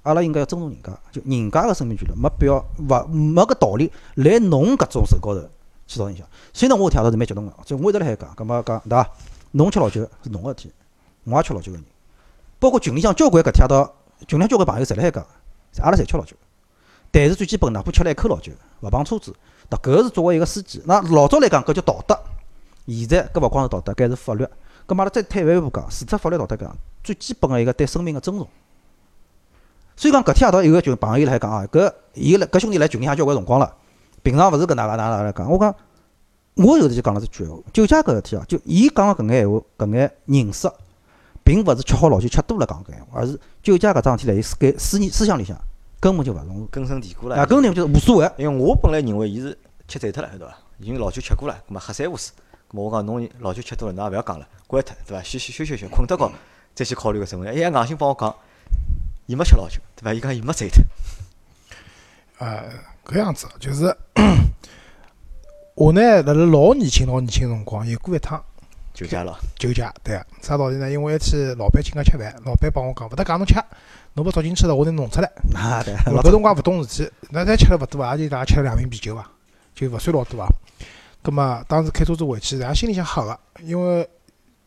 [0.02, 5.48] 阿拉应该要尊重人家，就人家个生命权利，没必要勿没搿道理来侬搿种手高头
[5.92, 6.26] 去造影响。
[6.52, 9.10] 所以呢，我听到是蛮激动个，所以我一直辣海讲，葛末讲对伐？
[9.52, 10.72] 侬吃老酒是侬个事体，
[11.24, 11.84] 我也吃老酒个人，
[12.58, 13.94] 包括群里向交关搿天到
[14.26, 15.26] 群里向交关朋友侪辣海讲，
[15.80, 16.34] 阿拉侪吃老酒，
[17.10, 19.34] 但是最基本哪怕吃了一口老酒，勿碰车子，
[19.68, 20.82] 那搿个是作为一个司机。
[20.86, 22.18] 那老早来讲，搿叫道德。
[22.86, 24.44] 现在搿勿光是道德，搿是法律。
[24.86, 28.48] 搿么阿拉再退一万步讲，除脱法律道德讲，最基本个一个对生命个尊重。
[29.94, 33.76] 所以讲搿天夜到有个群朋友辣海讲啊，搿伊辣搿兄弟来群里向交关辰光了，
[34.22, 35.50] 平常勿是搿能介哪能来讲。
[35.50, 35.74] 我讲，
[36.54, 40.70] 我有时就讲了只句闲话，酒驾搿事体啊，就伊讲个搿眼闲话，搿眼认识，
[41.42, 45.56] 并勿是吃好老酒吃多了讲搿闲话，而是酒驾搿桩事体辣伊思概思念思想里向
[46.00, 46.66] 根本就勿重视。
[46.70, 47.36] 根深蒂固了。
[47.36, 48.30] 啊，根本就是无所谓。
[48.36, 49.56] 因为我本来认为伊是
[49.88, 50.56] 吃醉脱了，对伐？
[50.78, 52.32] 已经老酒吃过了，葛末喝三胡水。
[52.68, 55.22] 葛末我讲侬老酒吃多了，侬也勿要讲了，关脱，对伐？
[55.22, 56.32] 休休休休休，困脱觉，
[56.74, 57.58] 再去考虑搿只问题。
[57.60, 58.34] 伊还硬性帮我讲，
[59.26, 60.12] 伊没吃老酒，对伐？
[60.12, 60.82] 伊讲伊没醉脱。
[62.38, 62.64] 呃，
[63.04, 63.94] 搿样子就是
[65.74, 68.42] 我呢，辣辣老年轻、老年轻辰光有过一趟
[68.94, 70.26] 酒驾了，酒驾，对个。
[70.42, 70.90] 啥道理呢？
[70.90, 73.54] 因为一天老板请客吃饭，老板帮我讲，勿搭讲侬吃，
[74.14, 75.30] 侬勿捉进去了，我拿弄出来。
[75.56, 79.26] 啊，对，搿辰光勿懂事体，那咱吃了勿多啊，也就大家吃了两瓶啤酒伐，
[79.74, 80.46] 就勿算老多啊。
[81.22, 84.06] 葛末当时开车子回去，咱心里向吓个，因为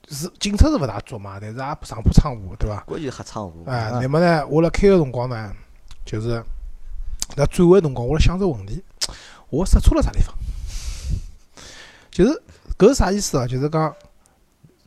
[0.10, 2.80] 是警察是勿大捉嘛，但是也上坡闯河，对伐？
[2.88, 3.64] 关键是黑窗户。
[3.68, 5.54] 哎，乃末呢，我辣开个辰光呢，
[6.04, 6.44] 就是
[7.36, 8.84] 辣转弯辰光，我辣想着问题，
[9.50, 10.34] 我刹车辣啥地方？
[12.12, 12.42] 就是
[12.78, 13.46] 搿是啥意思啊？
[13.46, 13.94] 就是讲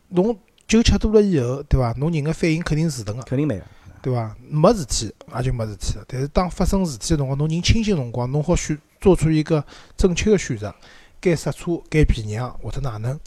[0.09, 0.35] 侬
[0.67, 1.93] 酒吃多了以后，对伐？
[1.97, 3.63] 侬人个反应肯定是迟钝个，肯定没个。
[4.01, 4.35] 对伐？
[4.49, 6.05] 没事体也就没事体了。
[6.07, 9.63] 但是当发生事体个辰光，侬人清醒辰光，侬好选做出一个
[9.97, 10.73] 正确个选择，
[11.19, 13.19] 该刹车、该避让或者哪能。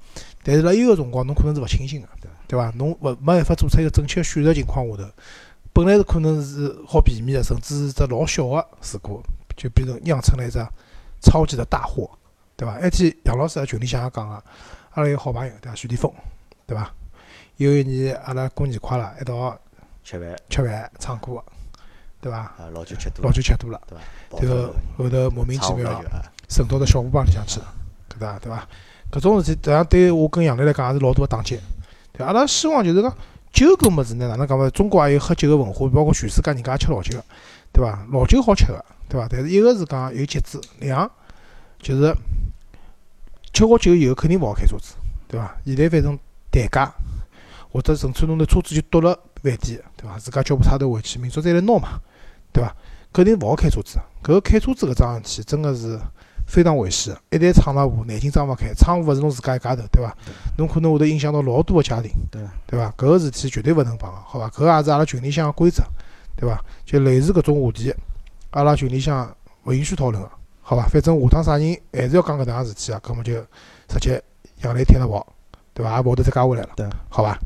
[0.42, 2.08] 但是辣伊个辰光，侬可能是勿清醒个，
[2.48, 2.72] 对伐？
[2.76, 5.10] 侬勿没办法做出一个正确个选择情况下头，
[5.72, 9.22] 本来是可能是好避免的，甚至是只老小的事故，
[9.56, 10.58] 就变成酿成了一只
[11.20, 12.10] 超级的大祸，
[12.56, 12.74] 对伐？
[12.74, 14.34] 埃天杨老师在群里向也讲个，
[14.90, 15.74] 阿拉有个好朋友对伐？
[15.74, 16.12] 徐立峰，
[16.66, 16.92] 对伐？
[17.56, 19.58] 有一年阿拉过年快了，一道
[20.04, 21.44] 吃饭吃饭唱歌个，
[22.20, 22.38] 对伐？
[22.38, 24.04] 啊，老酒吃多老，酒吃多了，对伐？
[24.40, 26.02] 这个后头莫名其妙
[26.48, 27.74] 渗到到小河帮里向去了，
[28.10, 28.68] 搿搭对伐？
[29.10, 31.58] 搿种事体，实际上对我跟杨澜来讲也是老大个打击。
[32.12, 33.16] 对，阿拉希望就是讲
[33.52, 34.68] 酒搿物事呢，哪能讲法？
[34.70, 37.24] 中国也有喝酒个文化，包括全世界人家也吃老酒个，
[37.72, 38.06] 对伐？
[38.10, 39.28] 老酒好吃个，对伐？
[39.30, 41.10] 但是一个是讲有节制，两
[41.78, 42.16] 就是
[43.52, 44.94] 吃好酒以后肯定勿好开车子，
[45.28, 45.54] 对伐？
[45.66, 46.18] 现在反正
[46.50, 46.92] 代驾
[47.70, 50.18] 或者甚至侬拿车子就丢辣饭店，对伐？
[50.18, 52.00] 自家叫部差头回去，明朝再来拿嘛，
[52.52, 52.74] 对伐？
[53.12, 53.98] 肯定勿好开车子。
[54.22, 56.00] 搿开车子搿桩事体真个是
[56.52, 60.14] 非常危险个，一旦闯了祸，眼睛张勿开，窗户勿是侬自家一家头，对伐？
[60.58, 62.90] 侬可能会得影响到老多个家庭，对对伐？
[62.90, 64.50] 搿个事体绝对勿能碰个，好伐？
[64.50, 65.82] 搿也是阿拉群里向个规则，
[66.36, 66.62] 对伐？
[66.84, 67.94] 就类似搿种话题，
[68.50, 69.34] 阿拉群里向
[69.64, 70.82] 勿允许讨论个，好伐？
[70.88, 73.32] 反正下趟啥人还是要讲搿能样事体啊，搿么就
[73.88, 74.22] 直接
[74.60, 75.26] 杨澜踢了跑，
[75.72, 75.96] 对伐？
[75.96, 77.38] 也勿会得再加回来了，对，好伐？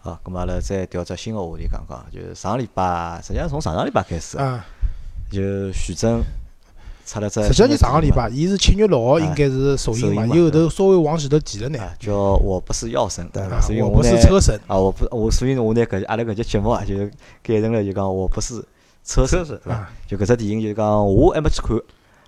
[0.00, 4.62] 好，咁阿拉再调只新个话题讲讲，就是上个礼拜，实际上从上上礼拜开始，啊，
[5.30, 6.22] 就徐峥
[7.08, 13.56] 出了只实际上就上个礼拜，伊是七月六号应该是首映嘛，后头稍微往前头提了眼，啊，叫我不是药神，对伐？
[13.56, 17.10] 啊所以我不是车神，啊，我不我所以呢，我拿搿阿拉搿节节目啊，就是
[17.42, 18.62] 改成了就讲我不是
[19.04, 19.90] 车神，车神对伐啊？
[20.06, 21.76] 就搿只电影就是讲我还没去看，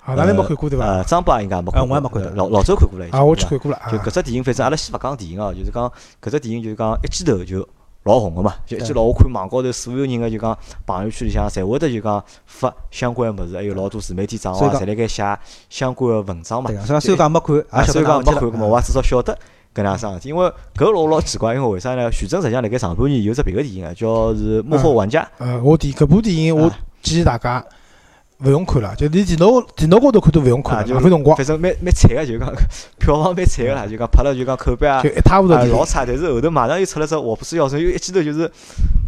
[0.03, 0.87] 啊，哪能没看过对伐？
[0.87, 5.87] 呃，张爸应该也没看我也没看到老老周看过了已经，啊，我去看过了啊就，搿只电影，反正阿拉先勿讲电影哦，就是讲
[6.23, 7.69] 搿只电影就是讲一记头就
[8.05, 16.71] 老红个嘛，就一记老我看网高头所有人个就讲朋友圈里向侪会得就讲发相关个物事，还有老多自媒体账号侪辣盖写相关个文章嘛。
[16.71, 19.35] 所以讲虽然讲没看，啊，也晓虽然讲没看，得哪回事了搿么我也至少晓得
[19.75, 22.11] 搿能样桩事体，因为搿老老奇怪，因为为啥呢？
[22.11, 26.79] 徐峥实际上辣盖上半年有只别个电影啊，叫是《幕后玩家》，呃，我电搿部电影我啊。
[27.03, 27.65] 建议大家
[28.43, 32.51] 勿用看了，就连电脑电脑高头看都勿用看啊，了，就浪费辰光，反正蛮蛮惨个，就讲
[32.99, 35.55] 票房蛮惨个啦，就讲拍了就讲口碑啊就一塌糊涂。
[35.55, 38.51] 老差，但是后头马上又出了只《我不是药神》，又一记头就是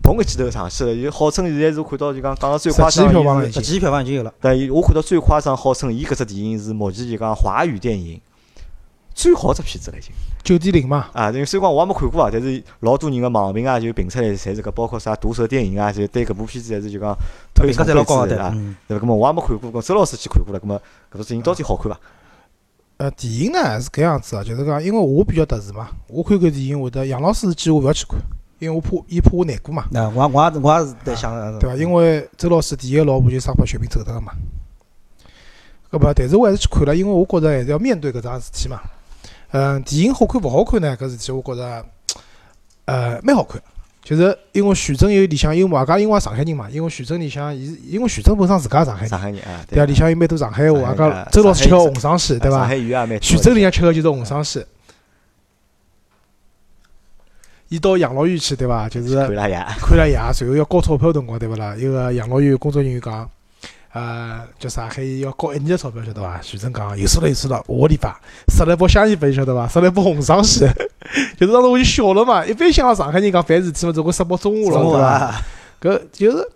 [0.02, 4.32] 嘣一记头上去了，就号称现在是看到就讲讲到最夸张十几票房了十几亿票房已经有了。
[4.40, 8.20] 但伊我看到最夸张，号称伊搿只电影是目前就讲华语电影
[9.14, 10.12] 最好只片子了已经。
[10.42, 17.16] 九点零嘛，啊，因为虽然讲我也没看过啊，但是老多人个网评啊就评出来，侪是搿包括啥毒舌电影啊，就对搿部片子侪是就讲
[17.54, 18.50] 推评价崇侪老高的，啊。
[18.54, 19.04] 嗯，对伐？
[19.04, 20.80] 搿么我也没看过，搿周老师去看过了，搿么
[21.12, 22.00] 搿部电影到底好看伐？
[22.96, 28.18] 呃，电影呢是搿样子啊，就是讲，因为我比较特殊嘛，我看搿电影会得，杨老师是建议我勿要去看，
[28.58, 31.76] 因为我怕伊怕我难过嘛，那我我也我也是在想，对伐？
[31.76, 34.32] 因为周老师第一个老婆就生把血病走脱个嘛，
[35.90, 38.80] 搿么，但是我还是去看了，因为我觉着还是要面对搿桩事体嘛。
[39.52, 40.96] 嗯，电影好看勿好看呢？
[40.96, 41.84] 搿事体我觉着，
[42.86, 43.62] 呃，蛮好看。
[44.02, 52.68] 就是因为徐峥有里向有外加因为上海人嘛，因为徐峥里向伊是因为徐峥本身自家上海人，上海人啊，对啊，里啊向有蛮多上海话，外加周老师吃个红双喜，对伐。
[53.20, 54.64] 徐峥里向吃个就是红双喜。
[57.68, 58.88] 伊到养老院去，对伐？
[58.88, 61.74] 就是看了爷，看了爷，随后要交钞票辰光，对勿啦？
[61.76, 63.30] 一个养老院工作人员讲，
[63.92, 64.88] 呃，叫啥？
[64.88, 66.40] 还要交一年个钞票，晓得伐？
[66.40, 69.68] 徐峥讲又输了又输了，我的发，塞了一包香烟拨伊，晓得伐？
[69.68, 70.60] 塞了一包红双喜，
[71.36, 72.44] 就是当时我就笑了嘛。
[72.46, 75.08] 一般像上海人讲烦事体嘛，总归塞包中华了，对伐？
[75.08, 75.34] 啊，
[75.80, 76.48] 搿就是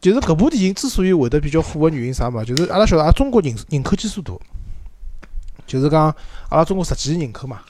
[0.00, 2.44] 就是搿部电影之所以会得比较火个原因啥嘛？
[2.44, 4.34] 就是阿拉晓得，阿拉中国人人口基数大，
[5.66, 6.14] 就是讲
[6.50, 7.60] 阿拉中国十几亿人口嘛，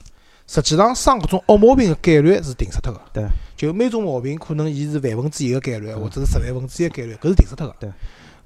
[0.48, 3.00] 实际上生搿种恶毛病个概率是定死脱个。
[3.12, 3.24] 对。
[3.56, 7.76] 就每种毛病可能伊是万分之一个概率，或者是十万分之一个概率，搿是定死脱个。
[7.78, 7.88] 对。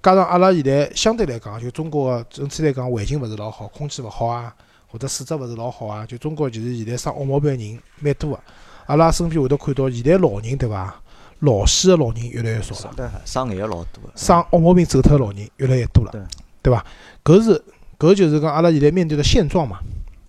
[0.06, 4.54] 加上阿拉现在相对来讲，就中国个整体来讲环境勿是老好，空气勿好啊，
[4.86, 8.40] 或者水质勿是老好啊，就中国就是现在生恶毛病个人蛮多个。
[8.86, 10.94] 阿拉身边会得看到，现在老人对伐？
[11.40, 12.94] 老死个老人越来越少了。
[12.96, 16.20] 对，生癌个老多个，生恶毛病走脱个老人越来越多了，对
[16.62, 16.86] 对伐？
[17.24, 17.60] 搿是
[17.98, 19.80] 搿就是讲阿拉现在面对的现状嘛。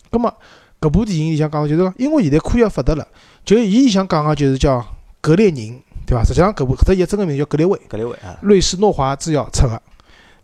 [0.10, 0.34] 葛末
[0.82, 3.08] 搿部电影里向讲，就是讲，因为现在科学发达了，
[3.46, 4.84] 就伊里向讲个就是叫
[5.22, 6.24] 格列宁，对伐？
[6.24, 9.80] 实际上搿部搿只药真个名叫格列卫，格列卫啊，瑞士诺华制药出个。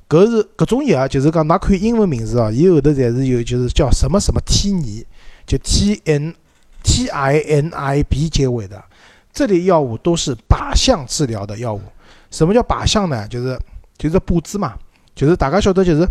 [0.10, 5.04] 搿是搿种药，就是讲㑚看英文名字哦，伊后头侪是有就是叫什么什么 T 尼，
[5.47, 6.36] 就 T N
[6.84, 8.84] T I N I B 结尾的。
[9.32, 11.82] 这类药物都是靶向治疗的药物。
[12.30, 13.28] 什么叫靶向呢？
[13.28, 13.58] 就是
[13.97, 14.76] 就是靶子嘛，
[15.15, 16.08] 就是大家晓得就是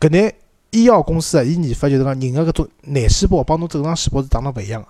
[0.00, 0.32] 搿眼
[0.70, 4.88] 医药公司啊，伊研发就是讲人个搿种癌细胞帮侬正常细胞是长得勿一样个。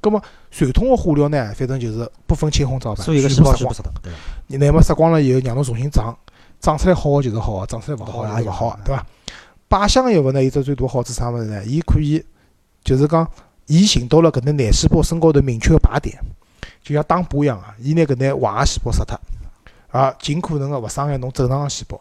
[0.00, 3.82] 葛末传统个化疗呢，反正就是不分青红皂白，所有个细全部杀光胞全部。
[3.82, 4.18] 杀脱，对伐？
[4.46, 6.16] 你乃末杀光了以后，让侬重新长，
[6.60, 9.06] 长出来好个就是好个，长出来勿好也有个就是勿好个，对伐？
[9.68, 11.64] 靶向药物呢，有只最大好处啥物事呢？
[11.64, 12.24] 伊可以
[12.82, 13.28] 就是讲，
[13.66, 16.18] 伊寻到了搿能癌细胞身高头明确个靶点，
[16.82, 19.18] 就像打靶一样个，伊拿搿眼坏个细胞杀脱，
[19.90, 22.00] 啊，尽可能个勿伤害侬正常个细胞。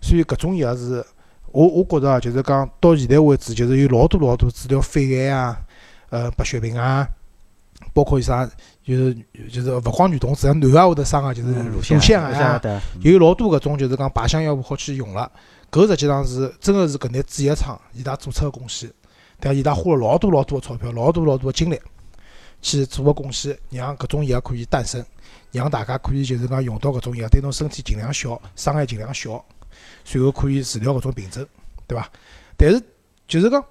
[0.00, 1.04] 所以搿种药是，
[1.50, 5.58] 我我觉着啊，就是讲到现在为止，就是有老多老多治疗肺癌啊，
[6.10, 7.08] 呃，白血病啊，
[7.94, 8.48] 包括有啥，
[8.84, 9.16] 就是
[9.50, 15.30] 就是勿光女同志，像男个会得生个，就是乳腺癌啊，对，有老多搿种就是讲靶向药物好去用了，
[15.70, 18.90] 搿实际上是真个是搿眼制药厂伊拉做出个贡献，
[19.38, 19.52] 对伐？
[19.52, 21.78] 伊拉花了老多老多个钞票，老多老多个精力
[22.62, 25.04] 去做个贡献，让搿种药可以诞生，
[25.50, 29.44] 让大家可以就是讲用到搿种药，对侬身体尽量小，伤害尽量小，
[30.04, 31.46] 随后可以治疗搿种病症，
[31.86, 32.08] 对伐？
[32.56, 32.82] 但是
[33.28, 33.62] 就是讲。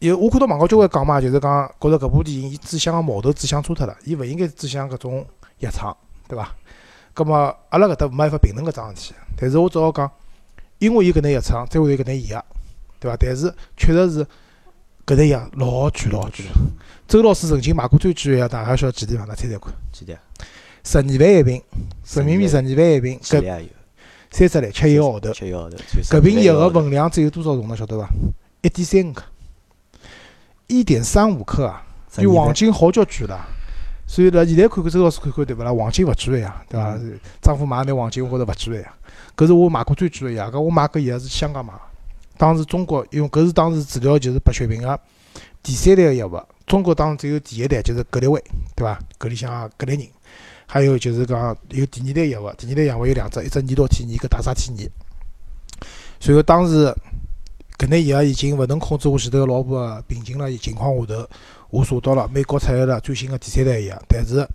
[0.00, 5.26] 有我看到网高交关讲嘛，就是讲觉着搿部电影伊指向个矛头指向错脱了，伊勿应该指向搿种
[5.58, 5.94] 药厂，
[6.26, 6.56] 对伐？
[7.12, 7.36] 葛末
[7.68, 10.10] 阿拉搿搭没办法评论搿桩事体，但是我只好讲，
[10.78, 12.42] 因为有搿眼药厂，才会有搿眼药，
[12.98, 13.16] 对伐？
[13.20, 14.26] 但是确实是
[15.04, 16.46] 搿眼药老贵老贵。
[17.06, 19.26] 周老师曾经买过最贵个药，大家晓得几钿伐？
[19.26, 19.74] 㑚猜猜看？
[19.92, 20.16] 几钿
[20.82, 21.62] 十二万一瓶，
[22.14, 23.68] 人民币十二万一瓶，搿
[24.30, 25.30] 三十来，吃一个号头。
[25.34, 27.76] 吃一个号头，搿瓶药个份分量只有多少重呢？
[27.76, 28.08] 晓得伐？
[28.62, 29.24] 一点三五克，
[30.70, 31.82] 一点三五克啊，
[32.16, 33.46] 比黄金好交贵了。
[34.06, 35.72] 所以呢现在看看周老师看看对勿啦？
[35.72, 36.98] 黄金勿贵个呀，对伐？
[37.40, 38.94] 丈夫买眼黄金，我觉着勿贵个呀。
[39.36, 41.80] 搿是我买过最贵个呀，搿我买搿药是香港买个。
[42.36, 45.00] 当时中国因为搿是当时治疗就是白血病个
[45.62, 48.42] 第三代个药物，中国当时只有第一代就是格列卫，
[48.74, 48.98] 对伐？
[49.18, 50.10] 搿里向格列宁，
[50.66, 54.88] 还有就是讲有第二代药物，第二代药物有两只，一只尼洛替尼，一个达沙替尼。
[56.18, 56.94] 随后当时
[57.80, 61.26] 搿眼药已经勿能控制我前头个老婆个病情了情况下头，
[61.70, 64.46] 我查到了美国出来了最新个第三代药，但是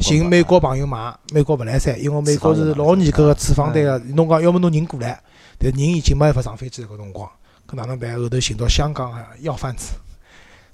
[0.00, 5.22] 寻美国朋友买，美国勿来三，因为美国是老严格个处方单个，侬讲要么侬人过来，
[5.58, 7.30] 但人已经没办法上飞机了搿辰光，
[7.68, 8.18] 搿哪能办？
[8.18, 9.92] 后头寻到香港个药贩子，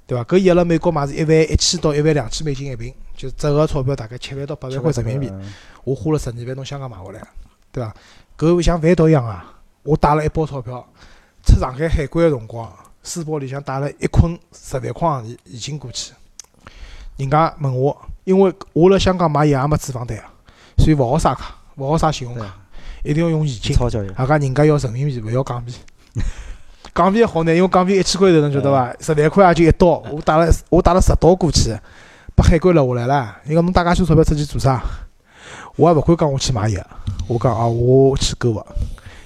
[0.06, 0.24] 对伐？
[0.24, 5.30] 搿药辣美国买是一万一千到一万两千美金一瓶，就折合钞票大概七万到八万块人民币。
[5.84, 7.20] 我花了十二万从香港买回来，
[7.70, 7.94] 对伐？
[8.38, 9.60] 搿像贩毒一样啊！
[9.82, 10.88] 我带了一包钞票，
[11.44, 16.12] 出上海海关个辰光，书包里向带了一捆十万块行钿现金过去。
[17.16, 20.24] 人家问我，因为我辣香港买药也没处方单啊，
[20.78, 22.46] 所以勿好刷卡，勿好刷信用卡，
[23.04, 23.76] 一定要用现金。
[23.76, 25.74] 钞交易，阿家人家要人民币，勿要港币。
[26.94, 28.94] 港币好呢，因为港币一千块头，侬晓得伐？
[29.00, 31.76] 十万块也就一刀，我带了我带了十刀过去，
[32.34, 33.36] 拨海关拦下来了。
[33.46, 34.82] 伊讲侬带介许多钞票出去做啥？
[35.76, 36.86] 我也勿敢讲我去买药，
[37.28, 38.66] 我讲啊，我去购物。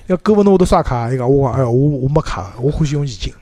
[0.06, 1.12] 要购物侬会得刷卡？
[1.12, 3.34] 伊讲我讲哎呀，我我没卡，我欢喜用现金。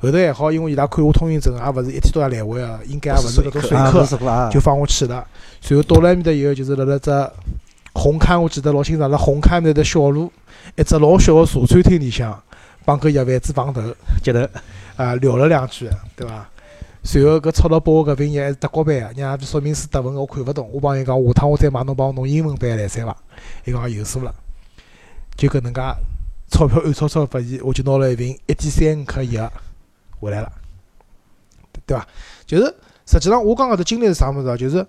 [0.00, 5.26] 后头还好，因为伊拉看我通行证也勿是一天到夜来回个，应该也勿是搿种随啊客就放我去了。
[5.60, 7.10] 随后到了埃面搭以后，就是辣辣只
[7.94, 10.30] 红磡，我记得老清爽，辣红磡面搭小路，
[10.76, 12.40] 一只老小个茶餐厅里向，
[12.84, 13.82] 帮搿药贩子碰头，
[14.22, 14.38] 接头
[14.94, 16.48] 啊聊了两句，对伐？
[17.02, 23.16] 随后搿抄了拨我搿瓶药还是德国版个，人家说明书德文我看勿懂，我帮伊讲下趟我再买侬帮我弄英文版来三伐？
[23.64, 24.32] 伊讲有数了，
[25.38, 25.80] 就搿能介
[26.50, 29.50] 钞票暗钞钞发现，我就拿了一瓶一点三五克药
[30.18, 30.50] 回来了，
[31.86, 32.04] 对伐？
[32.44, 32.64] 就是
[33.06, 34.56] 实际上我讲搿只经历是啥物事啊？
[34.56, 34.84] 就是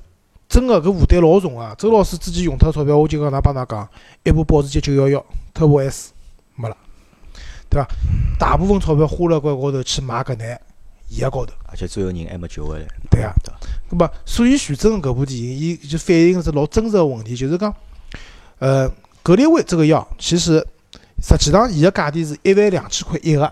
[0.47, 1.75] 真个搿负担老重啊！
[1.77, 3.87] 周老师之前用脱钞票，我就讲㑚帮㑚讲，
[4.23, 6.11] 一部保时捷九幺幺 Turbo S
[6.55, 6.75] 没了，
[7.69, 7.87] 对伐？
[8.39, 10.59] 大部分钞票花辣搿高头去买搿眼
[11.19, 12.87] 药高头，而且最后人还没救回来。
[13.11, 13.59] 对啊对伐？
[13.91, 17.71] 咁么，所以徐峥搿部电影，伊就反映了只老真实个问题，就是讲，
[18.57, 20.65] 呃，格列卫这个药其实
[21.21, 23.51] 实际上伊个价钿是一万两千块一个。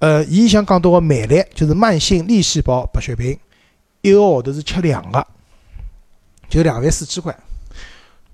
[0.00, 3.38] 呃，伊想讲到个慢粒，就是慢性粒细胞白血病，
[4.00, 5.26] 一个号头是吃两个，
[6.48, 7.36] 就两万四千块。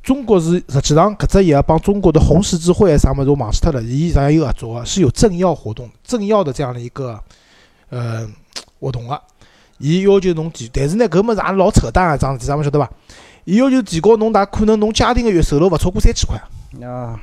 [0.01, 7.21] 中国是实际上搿只药帮中国的红十字会啥物事我忘记脱了，伊实际上有合作个，是有政药活动、政药的这样的一个
[7.89, 8.25] 呃
[8.79, 9.21] 活动个。
[9.79, 12.89] 伊要求侬提，但是呢，搿物事也老扯淡个桩事体，啥物事晓得伐？
[13.47, 16.37] 伊要求提高侬大可能侬家庭个月收入勿超过三千块，
[16.85, 17.17] 啊，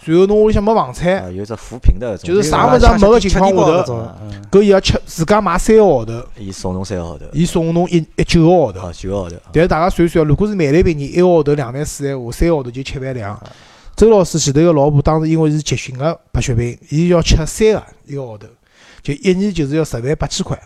[0.00, 4.08] 随后侬屋里向没房产，啊，有只扶贫的搿种，就是啥物事也没个情况下头
[4.48, 8.80] 搿伊要吃自家买三个号头，伊送侬三个号头，伊送侬一一九个号头。
[8.86, 9.36] 哦，九个号头。
[9.52, 13.36] 但是大家算算，如果是慢来病人，一个号头两万四闲话，三个号头就七万两。
[13.96, 18.46] 周老师前头个老婆当时因为是急性个白血病，伊要吃三个一个号头，
[19.02, 20.56] 就一年就是要十万八千块，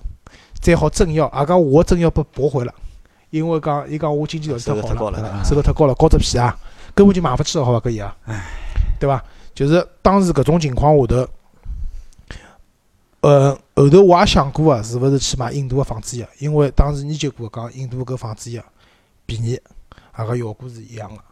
[0.61, 2.75] 再好增药，也讲我个增药被驳回了，
[3.31, 6.57] 因为讲伊讲我经济条件太好了，收入太高了，高只屁啊，
[6.95, 7.89] 根本就买勿起了，好伐？
[7.89, 8.15] 搿药，
[8.99, 9.25] 对伐？
[9.55, 11.29] 就是当时搿种情况下头，
[13.21, 16.27] 呃，后头我也想过啊，是勿是去买印度个仿制药？
[16.39, 18.65] 因为当时研究过讲印度搿仿制药
[19.27, 19.61] 便宜，
[20.13, 21.23] 啊个效果是一样个，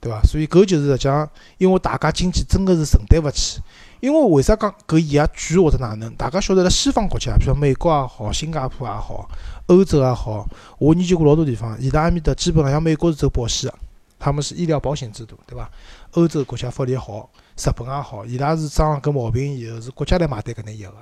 [0.00, 0.20] 对伐？
[0.22, 3.60] 所以搿就是实际上，因为大家经济真个是承担勿起。
[4.00, 6.14] 因为为啥讲搿药贵或者哪能？
[6.16, 9.28] 大家晓得辣西方国家，譬如美国也好，新加坡也好，
[9.66, 13.78] 欧洲也好，我研究过老多地方，伊拉埃面搭基本上像美国是走保险个，
[14.18, 15.70] 他们是医疗保险制度，对伐？
[16.12, 20.96] 欧洲国家福利好，日本也好，伊拉是生了搿毛病以后是国家来买单搿眼药个。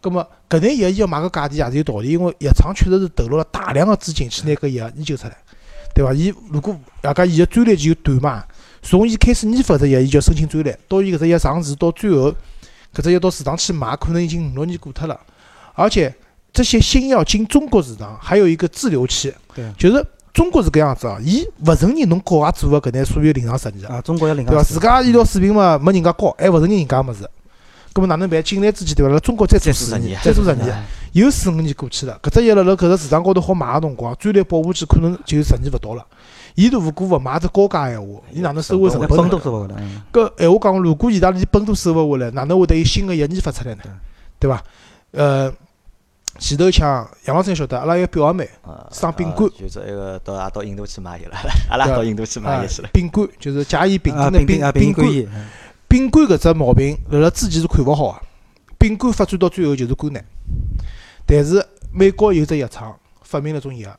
[0.00, 5.36] 葛末搿眼药伊要买个价钿也是有道理，因为药厂确实是投入了大量个资金去拿搿药研究出来，
[5.94, 6.12] 对伐？
[6.12, 8.44] 伊如果大家伊个专利期又短嘛，
[8.84, 12.30] 从伊开始研发只药，伊就要申请专利，到伊搿只药上市，到最后
[12.94, 15.18] 搿只药到市场去卖，可能已经五六年过脱了。
[15.72, 16.14] 而且
[16.52, 19.32] 这些新药进中国市场还有一个滞留期，
[19.78, 23.90] 就是中国是搿样子啊，伊勿承认侬国外做个搿眼所有临床实验。
[23.90, 24.64] 啊，中国要临床对伐？
[24.64, 27.28] 自家医疗水平嘛没人家高，还勿承认人家物事，
[27.94, 28.42] 葛末哪能办？
[28.42, 29.10] 进来之前对伐？
[29.10, 36.04] 辣中国再做再做实验再做实验，又四五年过去了，搿只药辣辣搿个市场高头好卖个辰光，专利保护期可能就十年勿到了。
[36.54, 43.82] 伊如果勿卖只高价闲话，伊哪能收回成那本都收勿回来，嗯搿闲话讲，如果意大利本都收勿回来，哪能会得有新个药研发出来呢？
[44.38, 44.62] 对伐？
[45.12, 45.52] 呃，
[46.38, 51.36] 前头像杨老师晓得，阿拉有个表妹啊，生丙肝啊就是那个到也到印度去买去了，
[51.70, 55.04] 阿拉到印度去买去了。，宾馆就是甲乙丙啊，丁的丙丙啊丙丙肝。
[55.04, 55.46] 肝炎，嗯
[55.88, 58.18] 丙肝搿只毛病，辣辣之前是看勿好个。
[58.78, 60.24] 丙肝发展到最后就是肝癌，
[61.24, 63.96] 但是美国有只药厂发明了种药，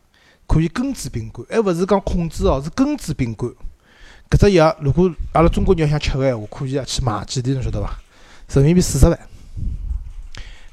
[0.48, 3.50] 可以根治病肝，还勿是讲控制哦，是根治病肝。
[4.30, 8.00] 搿只药如果阿拉中国人要想吃个闲话，可以啊去买几钿侬晓得伐？
[8.54, 9.20] 人民币四十万。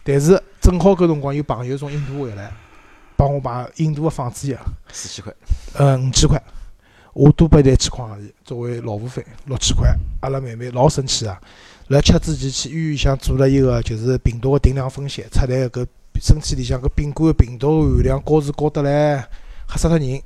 [0.04, 2.50] 但是正好搿辰光有朋友从印度回来，
[3.16, 4.58] 帮我买印度个仿制药，
[4.92, 5.32] 四千块，
[5.74, 6.42] 嗯，五千块，
[7.12, 9.94] 我多拨伊一千块而已，作为劳务费，六千块。
[10.20, 11.40] 阿拉妹妹老生气啊！
[11.88, 15.86] 辣吃之前去医院里向做了一个就是病毒个定量分析，出来搿
[16.20, 19.28] 身体里向搿丙肝个病毒含量高是高得来
[19.72, 20.22] 吓死脱人。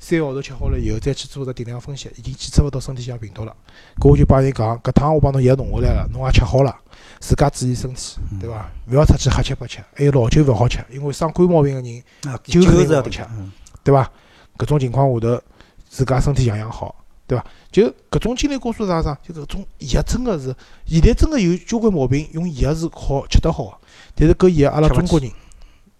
[0.00, 3.54] 三个号头吃好了以后，再去做个定量分析，已经检测勿到身体里向病毒了。
[3.98, 6.74] 搿我就帮伊讲，搿趟我帮侬药弄下来了，侬也吃好了，
[7.20, 8.70] 自家注意身体，对伐？
[8.90, 14.10] 勿要出去瞎吃八吃，还有老酒勿好吃，因为生肝毛病个人啊，酒肯定勿好吃嗯对伐？
[14.58, 15.42] 搿种情况下头，
[15.88, 16.94] 自家身体养养好，
[17.26, 17.46] 对伐？
[17.70, 19.18] 就搿种经历告诉啥啥？
[19.22, 20.54] 就搿种药真个是，
[20.86, 23.78] 现在真个有交关毛病用药是好吃得好个，
[24.14, 25.30] 但是搿药阿拉中国人，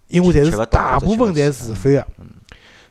[0.09, 2.07] 因为侪是大部分侪是自费个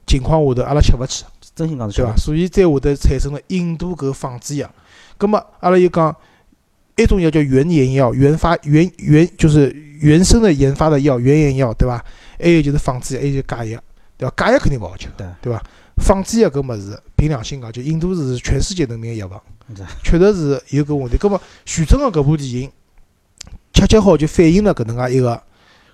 [0.07, 2.17] 情况下头，阿拉吃勿起，真心讲是对伐？
[2.17, 4.71] 所以再下头产生了印度搿仿制药。
[5.17, 6.15] 葛末阿拉又讲，
[6.97, 12.05] 一种药叫原研药，原发原原就是原生的研发的药，原研药，对伐？
[12.39, 13.81] 还有就是仿制药，还有就是假药，
[14.19, 14.35] 对伐？
[14.37, 15.63] 假药肯定勿好吃，对对伐？
[15.99, 19.41] 仿制药搿物事，凭良心讲，就印度是全世界闻名个药房，
[20.03, 21.17] 确实是有搿问题。
[21.17, 22.71] 葛末徐峥个搿部电影，
[23.73, 25.41] 恰恰好就反映了搿能介一个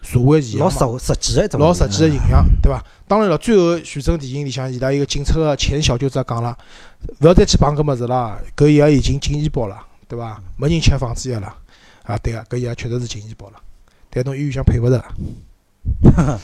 [0.00, 0.60] 社会现象。
[0.60, 2.82] 老实实际个一种老实际个形象，对伐？
[3.10, 6.56] 当然了，最后徐峥电影里向伊拉一个警察个前小舅子也讲了，
[7.22, 10.40] 勿要再去碰搿物事了，搿也已经进医保了，对伐？
[10.56, 11.52] 没人吃仿制药了，
[12.04, 13.60] 啊，对个，搿也确实是进医保了，
[14.10, 15.04] 但侬医院向配勿着，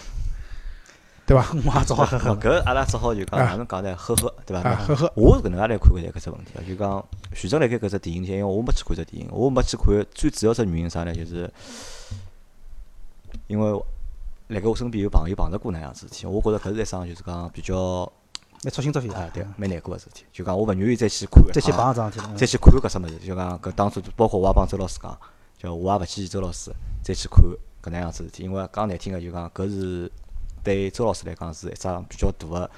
[1.24, 1.46] 对伐？
[1.52, 2.34] 我也只好呵呵。
[2.42, 3.94] 搿阿拉只好就讲啊哪能讲呢？
[3.96, 4.68] 呵呵，对伐？
[4.68, 11.14] 啊，呵呵，我是搿能介来看待搿只问题啊，就讲徐峥辣盖搿只电影里向，因为我没去看只电影，我没去看，最主要只原因啥呢？
[11.14, 11.48] 就是
[13.46, 13.82] 因为
[14.48, 18.10] 辣盖我身边有朋友碰着过那样子事体，我觉着搿是一桩就是讲比较
[18.62, 20.24] 蛮操心作肺啊，对嗯，蛮难过个事体。
[20.32, 25.18] 就讲我勿愿意再去看，再去啊碰搿桩事体再去看搿只物事，就讲搿当初包括我也帮周老师讲，
[25.58, 26.70] 就我也勿建议周老师
[27.02, 27.44] 再去看
[27.82, 30.10] 搿能样子事体，因为讲难听个就讲搿是
[30.62, 32.70] 对周老师来讲是一桩比较大个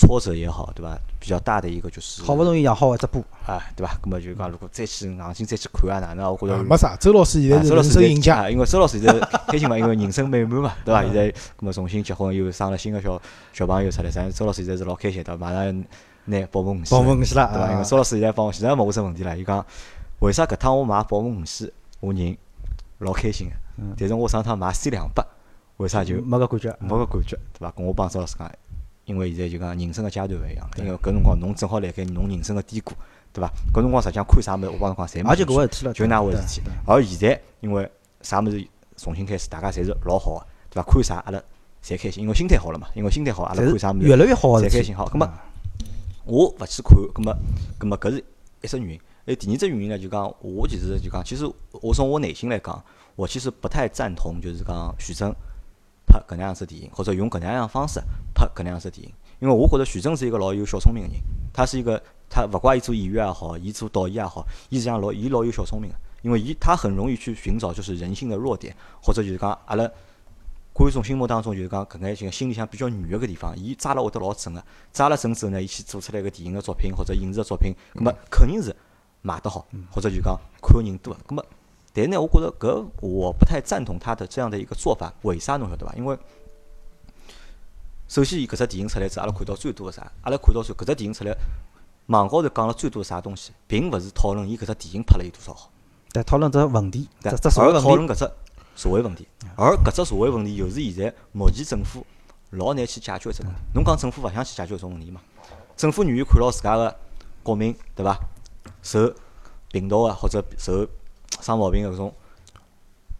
[0.00, 0.98] 挫折也好，对伐？
[1.18, 3.94] 比较大的一个就是好勿容易养好一只波，啊，对伐？
[4.00, 11.02] 葛末就讲如果再去硬劲再去看啊哪能啊，我觉着啊没啥，周老师现在啊，是人生赢家，啊，因为周老师现在 开心嘛，因为人生美满嘛，对伐？
[11.02, 13.20] 现在葛么重新结婚又生了新个小
[13.52, 15.72] 小朋友出来，咱周老师现在是老开心的，马上要
[16.24, 17.68] 拿宝马五系了，宝马五系了对伐？
[17.68, 19.64] 因为啊周老师现在帮我现在问我只问题了，伊讲
[20.20, 21.70] 为啥搿趟我买宝马五系，
[22.00, 22.36] 我人
[22.98, 25.24] 老开心个，嗯但是我上趟买 C 两百，
[25.78, 26.76] 为啥就没搿感觉。
[26.80, 27.70] 没搿感觉，对伐？
[27.70, 28.50] 跟我帮周老师讲，
[29.10, 32.92] 因为现在就讲人生个阶段勿一样了，因为搿辰光侬正好辣盖侬人生个低谷，
[33.32, 33.50] 对伐？
[33.74, 36.72] 搿辰光实际上看啥物事，我帮侬讲，侪没也就搿回事体了，就那回事体对。
[36.86, 37.90] 而现在因为
[38.22, 38.64] 啥物事
[38.96, 40.88] 重新开始，大家侪是老好个，对伐？
[40.88, 41.42] 看啥阿拉
[41.82, 42.86] 侪开心，因为心态好了嘛。
[42.94, 44.94] 因为心态好，阿拉对看啥物事越来越好侪开心。
[44.94, 45.32] 好，葛末嗯
[46.26, 47.36] 我勿去看，葛末
[47.78, 48.24] 葛末搿是
[48.62, 49.00] 一只原因。
[49.26, 52.80] 还有第二只原因呢，就讲我其实就讲，其实我从我内心来讲，
[53.16, 55.34] 我其实不太赞同，就是讲徐峥
[56.10, 58.00] 拍搿能样子电影，或者用搿能样方式
[58.34, 59.14] 拍搿能样子电影。
[59.38, 69.88] 因为我觉得徐峥是一个老有小聪明个人，他是一个他勿怪伊做演员也好，伊做导演也好，伊实际上老伊老有小聪明个，因为伊他很容易去寻找就是人性的弱点，或者就是讲阿拉
[70.72, 78.74] 观众心目当中就是讲搿眼就心里向比较软个地方，伊抓了会得老准个，抓了准之后呢，伊去做出来个电影个作品或者影视个作品，葛末肯定是
[79.22, 81.20] 卖得好，或者就讲看个人多个。
[81.26, 81.44] 葛末，
[81.92, 85.92] 但是呢，我觉着搿我不太赞同他的这样的一个做法，为啥侬晓得伐？
[85.94, 86.16] 因为
[88.06, 90.02] 首先，伊搿只电影出来之后，阿拉看到最多个啥？
[90.22, 91.36] 阿拉看到最搿只电影出来，
[92.06, 95.70] 网高头讲了最多个啥东西，并勿是讨论伊搿只电影拍了有多少好。
[96.12, 97.64] 对，讨论只问题，而讨
[97.94, 98.30] 论搿只
[98.76, 99.26] 社会问题，
[99.56, 102.06] 而搿只社会问题又是现在目前政府
[102.50, 103.58] 老难去解决一只问题。
[103.74, 105.20] 侬讲政府勿想去解决搿种问题嘛？
[105.76, 106.96] 政府愿意看牢自家个
[107.42, 108.18] 国民，对伐？
[108.82, 109.12] 受
[109.70, 110.86] 病毒个或者受
[111.42, 112.14] 生毛病个搿种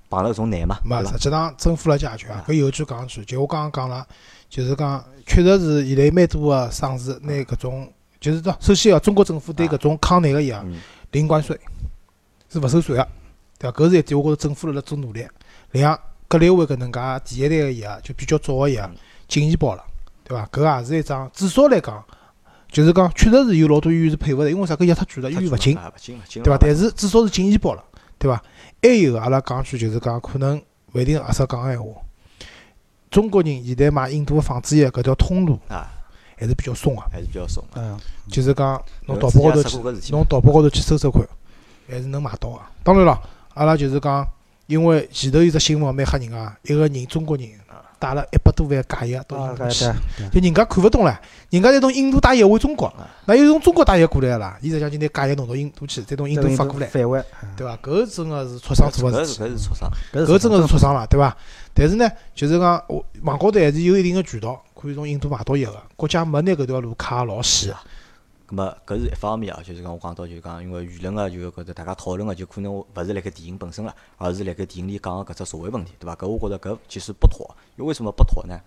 [0.09, 1.17] 碰着搿种难嘛，没，实？
[1.19, 4.07] 际上政府辣解决啊，搿有句讲句，就我刚刚讲了，
[4.49, 10.81] 就是讲确实是现在蛮多个省市拿搿种，就是说首先哦，中国政府对搿种抗难个药嗯
[11.13, 11.59] 零关税
[12.49, 13.09] 是勿收税个，
[13.59, 13.77] 对伐？
[13.79, 15.25] 搿是一点，我觉着政府辣辣做努力。
[15.71, 15.97] 另外，
[16.27, 18.97] 格列卫搿能介第一代个药，就比较早个药嗯，
[19.29, 19.85] 进医保了，
[20.25, 20.45] 对伐？
[20.53, 22.05] 搿也是一桩，至少来讲，
[22.69, 24.75] 就是讲确实是有老多医院是配勿的，因为啥？
[24.75, 25.79] 搿药太贵了，医院勿进，
[26.43, 26.59] 对伐？
[26.59, 27.85] 但是至少是进医保了，
[28.21, 28.43] 对伐？
[28.83, 30.61] 还有阿拉讲句就是讲，可能
[30.93, 31.89] 勿一定合适讲个闲话。
[33.11, 35.89] 中国人现在买印度个仿制药搿条通路啊，
[36.37, 37.81] 还是比较松个，还是比较松个。
[37.81, 37.99] 嗯，
[38.29, 39.63] 就是讲侬淘宝高头
[39.95, 41.27] 去侬淘宝高头去搜搜看，
[41.89, 42.61] 还是能买到个。
[42.85, 43.19] 当然了，
[43.55, 44.27] 阿拉就是讲，
[44.67, 47.49] 因为前头有只新闻蛮吓人个，一个人中国人
[48.01, 49.85] 带了一百多万假药到啊，印度去，
[50.33, 51.21] 就人家看勿懂了，
[51.51, 56.87] 人家在从印度带药回中国啊，那又从中国带药过来个啦，伊实际上就拿假药弄到印度去，再从印度发过来。
[56.87, 57.23] 返回，
[57.57, 57.77] 对伐？
[57.83, 59.91] 搿真个是畜生做搿是个事体，搿是挫伤。
[60.13, 61.37] 搿搿真个是畜生了，对伐？
[61.75, 67.77] 但是呢，就是讲我网高头还是有一定个渠道可以从印度买到药个，国家没拿搿条路卡老死个。
[68.51, 76.17] 咁么搿是一方面啊，就是讲我讲到就是讲，因为舆论个就搿只大家讨论个就可能勿是辣盖电影本身了，而是辣盖电影里讲个搿只社会问题，对伐？
[76.17, 78.61] 搿我觉着搿其实不妥，因为为什么不妥呢？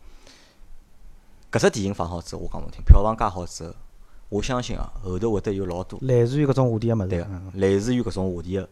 [1.51, 3.75] 搿只电影放好之后，我讲侬听，票房加好之后，
[4.29, 8.69] 我相信啊，后头会得有老多类似于搿种话题个物对个事，嗯，类似于搿种话题个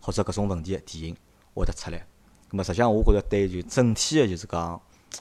[0.00, 1.16] 或者搿种问题个电影
[1.54, 2.04] 会得出来。
[2.50, 4.80] 咁么实际上我觉着对就整体个就是讲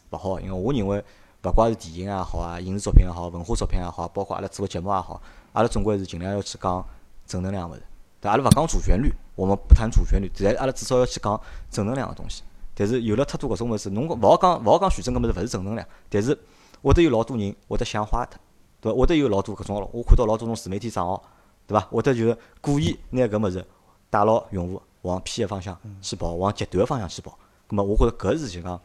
[0.10, 1.04] 勿好，因为我认为
[1.48, 5.22] 勿怪是电影也好啊，影视作品也好，文化作品也好，包括阿拉做个节目也好，
[5.54, 6.86] 阿拉总归是尽量要去讲
[7.26, 7.82] 正能量物事。
[8.20, 11.40] 对，阿拉勿讲主旋律，我们不谈主旋律，但阿拉至少要去讲
[11.70, 12.44] 正能量个东西。
[12.76, 16.38] 但是有了太多搿种物事，侬勿好讲勿好讲徐峥搿物事勿是正能量，但是
[16.82, 18.38] 会得有老多人会得想坏脱，
[18.82, 19.00] 对伐？
[19.00, 21.24] 会得有老多搿种，我看到老多种自媒体账号，
[21.66, 21.86] 对伐？
[21.86, 23.66] 会得就是故意拿搿物事
[24.10, 27.38] 带牢用户往偏个方向去跑，往极端个方向去跑。
[27.68, 28.80] 葛末我觉着搿是就讲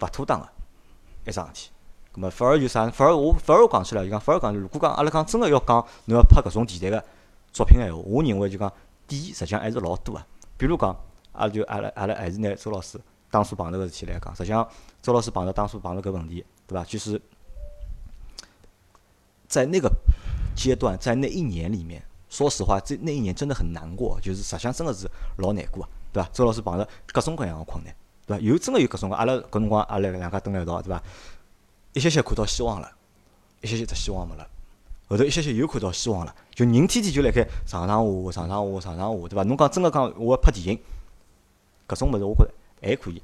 [0.00, 0.48] 勿妥当个
[1.28, 1.70] 一桩事体。
[2.12, 2.88] 葛末反而就啥？
[2.90, 7.04] 反而我反而讲起来就讲，反而讲，如果讲阿拉讲真个要讲，侬要拍搿种题材个
[7.52, 8.72] 作品个闲话，我认为就讲
[9.06, 10.22] 点实际上还是老多个。
[10.56, 10.96] 比如讲，
[11.32, 12.98] 阿拉就阿拉阿拉还是拿周老师
[13.30, 14.66] 当初碰到个事体来讲，实际上
[15.02, 16.84] 周老师碰到当初碰到搿问题，对伐？
[16.84, 17.20] 就是
[19.46, 19.90] 在那个
[20.56, 26.28] 阶段，在那一年里面，说实话，这那一年真的很难过，就是实际上真的是老难过，对伐？
[26.32, 27.94] 周老师碰着各种各样个困难，
[28.28, 28.40] 对伐？
[28.40, 31.02] 有真个有各种各，阿拉搿辰光阿拉两家蹲辣一道，对伐？
[31.94, 32.92] 一歇歇看到希望了，
[33.62, 34.46] 一歇歇只希望没了，
[35.08, 39.42] 后头一歇歇又看到希望了，就人天天就辣盖上上下下、上上下下、上上下下，对伐？
[39.44, 40.78] 侬讲真个讲，我要拍电影，
[41.88, 42.50] 搿种物事我觉着
[42.82, 43.22] 还可以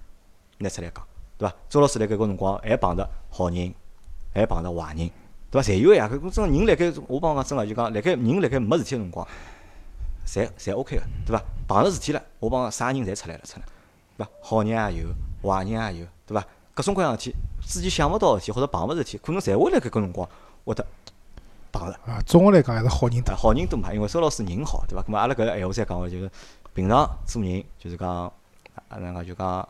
[0.58, 1.54] 拿出来讲，对伐？
[1.68, 3.74] 周老师辣盖搿辰光还碰着好人，
[4.32, 5.10] 还碰着坏人，
[5.50, 5.68] 对伐？
[5.68, 6.10] 侪有呀。
[6.10, 9.28] 搿种人辣盖，我帮侬讲真个，就讲辣盖人辣盖没事体个辰光，
[10.26, 11.44] 侪侪 OK 个，对伐？
[11.68, 13.66] 碰着事体了，我帮啥人侪出来了，出来，
[14.16, 14.30] 对伐？
[14.40, 15.08] 好人也有，
[15.42, 16.46] 坏人也有，对伐？
[16.74, 17.36] 各种各样事体，
[17.66, 20.28] 之前想勿到个事体或者碰勿着事体，可能侪会辣盖搿辰光
[20.64, 20.84] 会得
[21.70, 21.92] 碰着。
[22.04, 23.36] 啊，总个来讲还是好人多啊，。
[23.36, 25.02] 好人多嘛，因为周老师人好，对伐？
[25.02, 26.30] 咁么阿拉搿个闲话再讲回，就是
[26.74, 28.32] 平常做人就是讲，啊，
[28.90, 29.68] 哪能讲就讲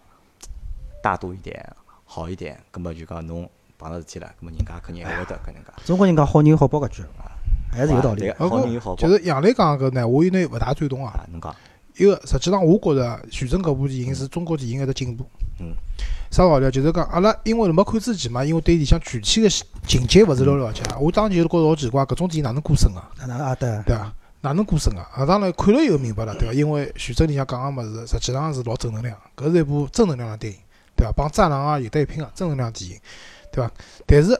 [1.02, 5.70] 大度一点，好一点，咁么就讲侬碰着事体了，咁么人家肯定还会得搿能介。
[5.84, 7.02] 中国人讲好人有好报搿句，
[7.70, 8.30] 还是有道理。
[8.32, 11.12] 好人有好报就是杨磊讲搿呢，我有眼勿大赞同啊。
[11.12, 11.54] 啊，侬讲，
[11.96, 15.24] 一个实际上，我觉着徐峥搿部电影是中国电影一个进步。
[15.60, 15.74] 嗯。
[16.30, 16.70] 啥道理啊？
[16.70, 19.48] 就是讲，阿拉因为没看之前嘛，因为对里向具体的
[19.86, 23.08] 情节勿是老了解，我当时就觉着老奇怪，搿种电影哪能过审啊？
[23.20, 24.12] 哪能啊对，对伐？
[24.40, 25.08] 哪能过审啊？
[25.14, 26.52] 啊，当然看了以后明白了，对伐？
[26.52, 30.58] 因为徐峥里向讲个物事，实际上是老正能量，搿是一部正能量个电影，
[30.96, 31.12] 对伐？
[31.16, 32.98] 帮《战狼》啊有得一拼个正能量电影，
[33.52, 33.70] 对伐？
[34.04, 34.36] 但是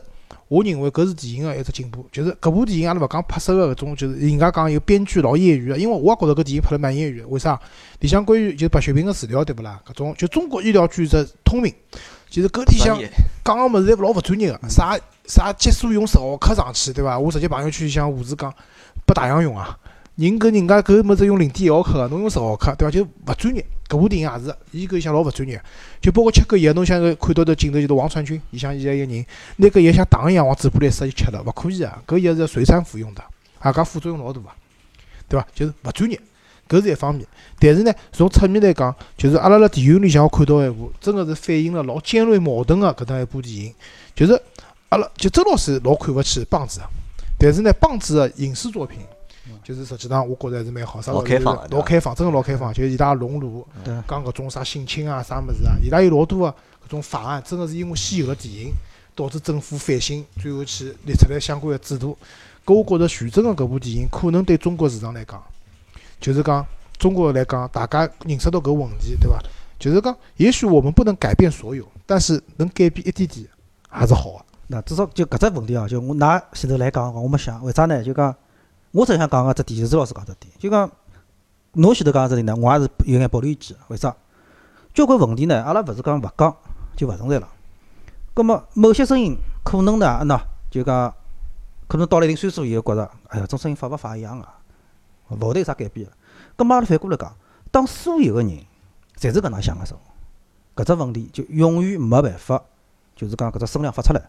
[0.55, 7.61] 我认为搿是电影个一只进步，就是搿部电影阿拉勿讲拍摄个搿种，就是人家讲有编剧老业余个，因为我也觉着搿电影拍了蛮业余个，为啥？
[7.99, 9.81] 里向关于就白血病个治疗，对勿啦？
[9.85, 11.75] 搿种就中国医疗剧只通病，
[12.31, 12.97] 其实搿里向
[13.45, 14.97] 讲个物事侪老勿专业个，啥
[15.27, 17.19] 啥激素用十毫克上去，对伐？
[17.19, 18.55] 我直接朋友圈里向护士讲
[19.05, 19.77] 拨大象用啊，
[20.15, 22.93] 人搿人家搿物事用零点一毫克个，侬用十毫克，对伐？
[22.93, 23.67] 就勿专业。
[23.89, 25.61] 搿部电影也是，伊搿里向老勿专业，
[26.01, 29.27] 就包括吃搿药，侬像搿看到的镜头就是王传君，里向现在一个人
[29.57, 32.03] 拿搿药像糖一样往嘴巴里塞就吃了，勿可以啊！
[32.07, 33.23] 搿药是要随餐服用的，
[33.59, 34.57] 啊，搿副作用老大啊，
[35.29, 35.47] 对伐？
[35.55, 36.19] 就是勿专业，
[36.69, 37.27] 搿是一方面。
[37.59, 43.75] 但是呢，从侧面来讲，就是阿拉辣电影里向我看到一部，真个是反映了老尖锐矛盾个搿能一部电影，
[44.15, 44.41] 就是
[44.89, 46.81] 阿拉就周老师老看勿起棒子，
[47.39, 49.01] 但是呢，棒子个影视作品，
[49.65, 53.67] 就是实际上我觉着还是蛮好，啥老开放老开放，真个老开放，就是伊拉熔炉
[54.07, 56.57] 讲搿种啥性侵啊、啥物事啊，伊拉有老多个
[56.87, 58.73] 搿种法案，真个是因为先有了电影，
[59.17, 62.17] 导致政府反省，最后去立出来相关个制度。
[62.67, 65.43] 搿我觉着徐峥个搿部电影可能对中国市场来讲，
[66.21, 66.65] 就是讲
[66.99, 69.39] 中国来讲，大家认识到搿问题，对伐？
[69.79, 73.47] 就是讲，也许我们不能改变所有，但是能改变一点点，
[73.89, 74.45] 还是好个。
[74.67, 78.03] 那至少就搿只问题啊，就我㑚前头来讲，我没想，为啥呢？
[78.03, 78.35] 就讲
[78.95, 80.89] 我只想讲个只点，就是老师讲只点，就讲
[81.73, 83.77] 侬前头讲个只点呢，我也是有眼保留意见。
[83.89, 84.15] 为啥？
[84.95, 86.57] 交关问题呢，阿拉勿是讲勿讲
[86.95, 87.49] 就勿存在了。
[88.33, 90.41] 葛末某些声音可能呢，喏，
[90.71, 91.13] 就讲
[91.89, 94.47] 可能到了一定岁数以后，觉着，哎呀，种声音发勿发一样个，
[95.31, 96.13] 勿会得有啥改变个。
[96.55, 97.35] 葛末阿拉反过来讲，
[97.73, 98.51] 当所有个人
[99.19, 99.99] 侪是搿能想个时候，
[100.77, 102.63] 搿只问题就永远没办法，
[103.17, 104.23] 就是讲搿只声量发出来。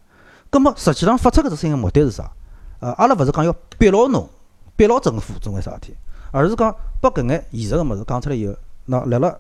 [0.50, 2.32] 葛末实际上发出搿只声音个目的是啥？
[2.80, 4.28] 呃，阿拉勿是讲要逼牢侬、
[4.76, 5.96] 逼牢政府做眼啥事体，
[6.32, 8.54] 而是讲把搿眼现实个物事讲出来以后，
[8.86, 9.36] 那辣辣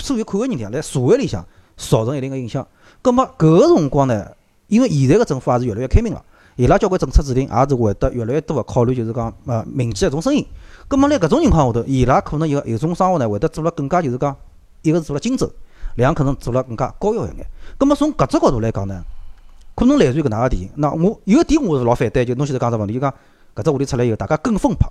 [0.00, 1.44] 所有看个人里向，辣社会里向
[1.76, 2.66] 造成一定个影响。
[3.02, 4.26] 葛末搿个辰光呢，
[4.66, 6.22] 因为现在个政府也是越来越开明了，
[6.56, 10.44] 伊拉交关政策制定也是会得越来越多个考虑，就是讲呃民间一种声音。
[10.88, 14.34] 葛末辣搿种情况下头，伊拉可能有有种生活呢，会得做了更加就是讲，
[14.82, 15.48] 一个是做了精致，
[15.96, 17.46] 两可能做了更加高效一眼。
[17.76, 19.04] 葛末从搿只角度来讲呢，
[19.76, 20.70] 可能来自于搿能介电影。
[20.76, 23.12] 那我有一点我是老反对，就侬现在讲只问题，就讲
[23.58, 24.88] 搿只话题出来以后，大家跟风拍，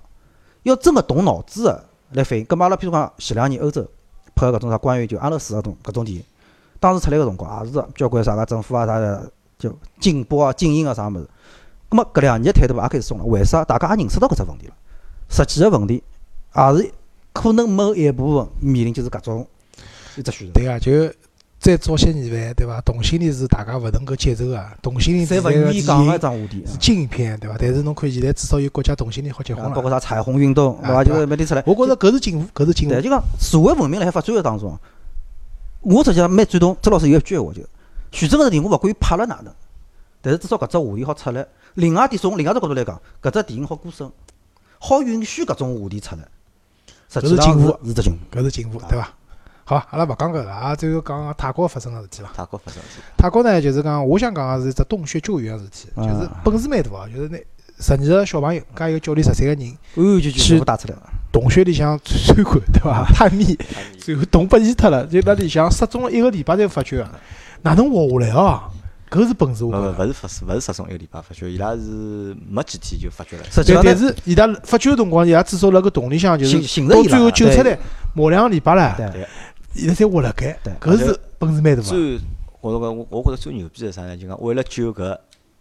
[0.64, 2.44] 要真个动脑子个来反映。
[2.44, 3.86] 葛末阿拉譬如讲前两年欧洲
[4.34, 6.24] 拍个搿种啥关于就安乐死个种搿种电影，
[6.78, 11.28] 当时出来个辰光也是交关啥个政府啊啥个就禁播啊禁映啊啥物事。
[11.88, 13.64] 葛末搿两年态度也开始松了，为啥？
[13.64, 14.74] 大家也认识到搿只问题了。
[15.30, 16.02] 实际个问题
[16.54, 16.92] 也是
[17.32, 19.46] 可能某一部分面临就是搿种
[20.16, 20.52] 一只选择。
[20.52, 20.92] 对个、就
[21.58, 22.80] 再早些年份，对伐？
[22.82, 26.64] 同性恋是大家勿能够接受个，同性恋愿意讲个话题。
[26.64, 27.56] 是禁片，对伐？
[27.58, 29.82] 但是侬看现在至少有国家同性恋好结婚啊包。
[29.82, 31.02] 括啥彩虹运动，对伐？
[31.02, 31.62] 就是每天出来。
[31.66, 33.02] 我觉着搿是进步，搿是进步对，。
[33.02, 34.78] 就讲社会文明辣海发展个当中，
[35.80, 37.62] 我实际上蛮赞同周老师有一句闲话，就
[38.12, 39.52] 徐峥搿只电影我勿管伊拍了哪能，
[40.22, 41.44] 但是至少搿只话题好出来。
[41.74, 44.08] 另外一点，从另外只角度来讲，搿只电影好过审，
[44.78, 46.22] 好允许搿种话题出来，
[47.08, 48.38] 实际上是进步是是只进步。
[48.38, 49.12] 搿是进步，对伐？
[49.68, 52.30] 好，阿拉勿讲搿个啊，最后讲讲泰国发生个事体伐？
[52.34, 57.36] 泰国发生事体，泰国呢，就是讲，我想讲个是一只洞穴救援个事体，啊就是本事蛮大个，就是那
[57.78, 61.02] 十二个小朋友加一个教练十三个人，完完全全全部打出来了。
[61.30, 63.04] 洞穴里向参观，对伐？
[63.12, 63.58] 探秘，
[63.98, 67.10] 最后洞被淹脱了，就辣里向失踪了一个礼拜才发觉个，
[67.60, 68.70] 哪能活下来啊？
[69.10, 70.04] 搿是本事，勿勿我觉着。
[70.04, 73.42] 勿是发勿是失踪一个礼拜发觉，伊拉是没几天就发觉了。
[73.44, 77.78] 但实际上但，是伊拉发觉个辰光，伊拉至少辣搿洞里向就是到最后救出来，
[78.14, 78.94] 磨两个礼拜了，
[79.74, 81.82] 对伊拉才活辣盖对，搿是本事蛮大个。
[81.82, 82.20] 最
[82.60, 84.16] 我觉着我我觉着最牛逼的是啥呢？
[84.16, 85.16] 就讲为了救搿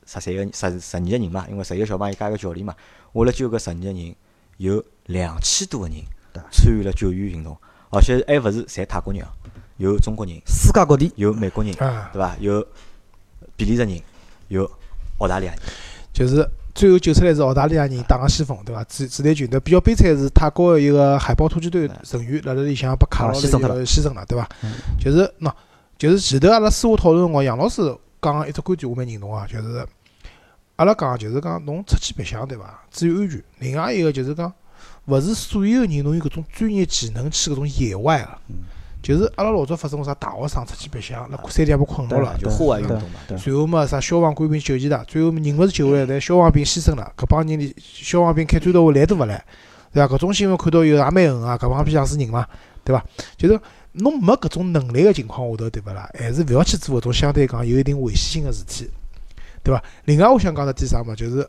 [0.05, 2.75] 十三个十十二个人嘛，因为十一个小朋友加一个教练嘛，
[3.13, 4.15] 为了救搿十二个人，
[4.57, 5.97] 有两千多个人
[6.51, 7.55] 参与了救援行动，
[7.89, 9.31] 而且还勿是侪泰国人啊，
[9.77, 12.35] 有中国人，世界各地有美国人，啊，对伐？
[12.39, 12.65] 有
[13.55, 14.01] 比利时人，
[14.47, 14.69] 有
[15.19, 15.61] 澳大利亚人，
[16.13, 16.47] 就是
[16.77, 18.83] 最后救出来是澳大利亚人打个先锋，对伐？
[18.83, 24.73] 子子弹军，对比较悲惨是泰国个一个海豹突击队成员辣辣里向被卡牢了，啊牺牲脱了牺牲了，对伐嗯？
[24.99, 25.51] 就是喏，
[25.97, 27.81] 就是前头阿拉私下讨论辰光，杨老师
[28.21, 29.83] 讲个一只观点，我蛮认同啊，就是
[30.75, 32.79] 阿拉讲就是讲侬出去白相，对伐？
[32.91, 33.43] 注意安全。
[33.57, 34.53] 另外一个就是讲，
[35.05, 38.29] 勿是所有人侬有搿种专业技能去搿种野外个。
[38.49, 38.57] 嗯
[39.01, 43.01] 就是阿拉老早发生过啥大学生出去白相，那山里向被困牢了，就户外运动
[43.37, 47.09] 随后嘛，啥消防官兵救济他，最后人勿是救回来，但消防兵牺牲了。
[47.15, 49.43] 搿帮人里消防兵开战斗会来都勿来，
[49.93, 50.13] 对伐？
[50.13, 52.45] 搿种新闻看到以后也蛮恨啊，搿帮逼像是人嘛，
[52.83, 53.05] 对伐？
[53.37, 53.59] 就是
[53.93, 56.09] 侬没搿种能力个情况下头，对勿啦？
[56.17, 58.89] 还是勿要去做搿种相对讲有一定危险性个事体，
[59.63, 59.81] 对伐？
[60.05, 61.47] 另外，我想讲的点啥嘛，就是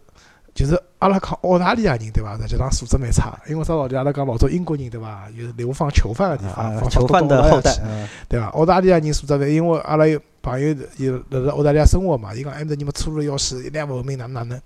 [0.54, 2.36] 就是阿拉讲澳大利亚人，对伐？
[2.38, 3.96] 实际上素质蛮差，因为啥道理？
[3.96, 5.28] 阿拉讲老早英国人，对伐？
[5.36, 8.46] 有流放囚犯个地方，囚犯的后代，嗯对伐？
[8.48, 14.60] 澳大利亚人素质蛮，因为阿拉有朋友有辣辣澳大利亚生活嘛，伊讲埃面搭人嘛粗鲁要死，一点文明，哪能哪能。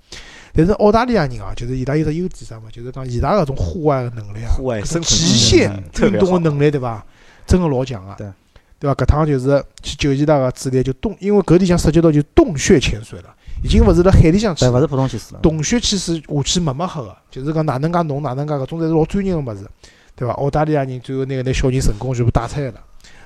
[0.54, 7.04] 但是澳大利亚人啊，就是伊拉有只优点啥嘛，就是讲伊拉搿种户外个能力啊，户外生极限运动个能力，对伐？
[7.46, 8.14] 真个老强个。
[8.16, 8.26] 对
[8.78, 8.94] 对伐？
[8.94, 15.40] 搿趟就是去救济他个主力就洞，因为搿里向涉及到就洞穴潜水了，已经勿是辣海里向去勿是普通去水了。
[15.40, 19.66] 洞穴去水下去默默黑个，就是讲哪能介弄哪能介，搿种侪是老专业个物事，
[20.16, 20.34] 对伐？
[20.34, 22.74] 澳大利亚人最后拿搿眼小人成功全部带出来了。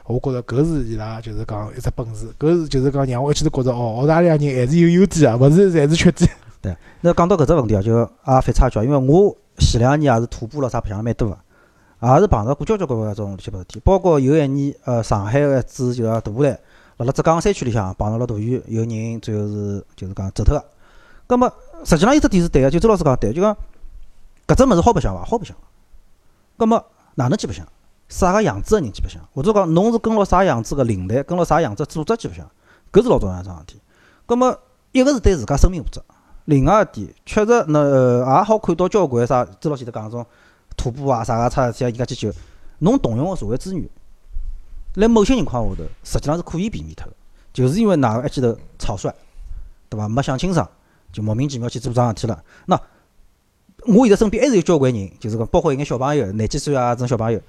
[0.07, 6.30] 我觉着搿是伊拉就是讲一只本事，搿是就是讲让我一记头觉着哦，澳大利亚人还是有优点啊，勿是侪是缺点。
[6.62, 11.37] 对那讲到搿只问题啊，就也反插一句啊，因为我前两年也是徒步咯啥白相了蛮多个，
[12.03, 16.59] 也是碰到过交交关关搿种乱七八糟事体，包括有一年呃上海个一次就要大下来，
[16.99, 20.65] 辣辣浙江山区里向碰到了大雨，有人最后是就是讲走脱个。
[21.27, 21.53] 葛末
[21.85, 23.55] 实际上有只点是对个，就周老师讲对，就讲
[24.47, 25.25] 搿只物事好白相伐？
[25.25, 25.55] 好白相。
[26.57, 26.83] 葛末
[27.17, 27.67] 哪能去白相？
[28.09, 29.21] 啥个样子个人去白相？
[29.35, 32.51] 或者讲侬是跟牢啥样子个领队，跟牢啥样子组织去白相？
[32.91, 33.81] 搿是老重要一桩事体。
[34.25, 34.59] 葛末
[34.93, 36.03] 一个是对自家生命负责。
[36.47, 40.25] 另外一点，确实，那呃也好看到交关啥，周老师头讲种
[40.77, 42.33] 徒步啊啥个出事体啊，伊家去救，
[42.79, 43.87] 侬动用个社会资源，
[44.97, 47.13] 辣某些情况下头，实际上是可以避免脱个，
[47.53, 49.11] 就是因为哪一记头草率，
[49.89, 50.09] 对伐？
[50.09, 50.69] 没想清爽，
[51.13, 52.43] 就莫名其妙去做桩事体了。
[52.67, 52.81] 那
[53.87, 57.41] 我现在身边还是有交关人，就是讲，包括一眼小朋友，廿几岁啊，这种小朋友，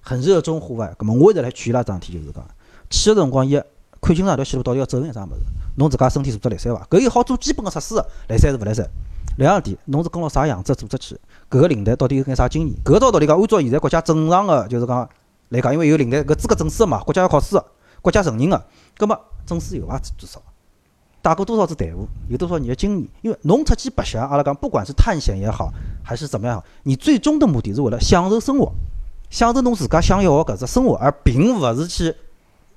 [0.00, 0.92] 很热衷户外。
[0.98, 2.44] 葛末我一直来劝伊拉桩事体，就是讲，
[2.90, 3.54] 去个辰光，一
[4.00, 5.40] 看清爽条线路到底要走眼啥物事，
[5.76, 6.86] 侬自家身体素质来三伐？
[6.90, 7.94] 搿有好做基本个测试，
[8.28, 8.84] 来三是勿来三？
[9.38, 11.14] 两样点，侬是跟牢啥样子组织去？
[11.48, 12.76] 搿个领队到底有眼啥经验？
[12.84, 15.08] 搿照道理讲，按照现在国家正常个，就是讲
[15.50, 17.64] 来讲，因为有领队搿资格证书个嘛，国家要考试个，
[18.02, 18.64] 国家承认个，
[18.96, 19.98] 葛末证书有伐？
[20.18, 20.42] 至少
[21.22, 23.08] 带过多少次队伍，有多少年的经验？
[23.22, 25.72] 因为侬出去白相，阿拉讲不管是探险也好，
[26.04, 28.72] 还是怎么样好，你最终的目的是为了享受生活，
[29.30, 32.14] 享受侬自家想要个搿只生活，而并勿是去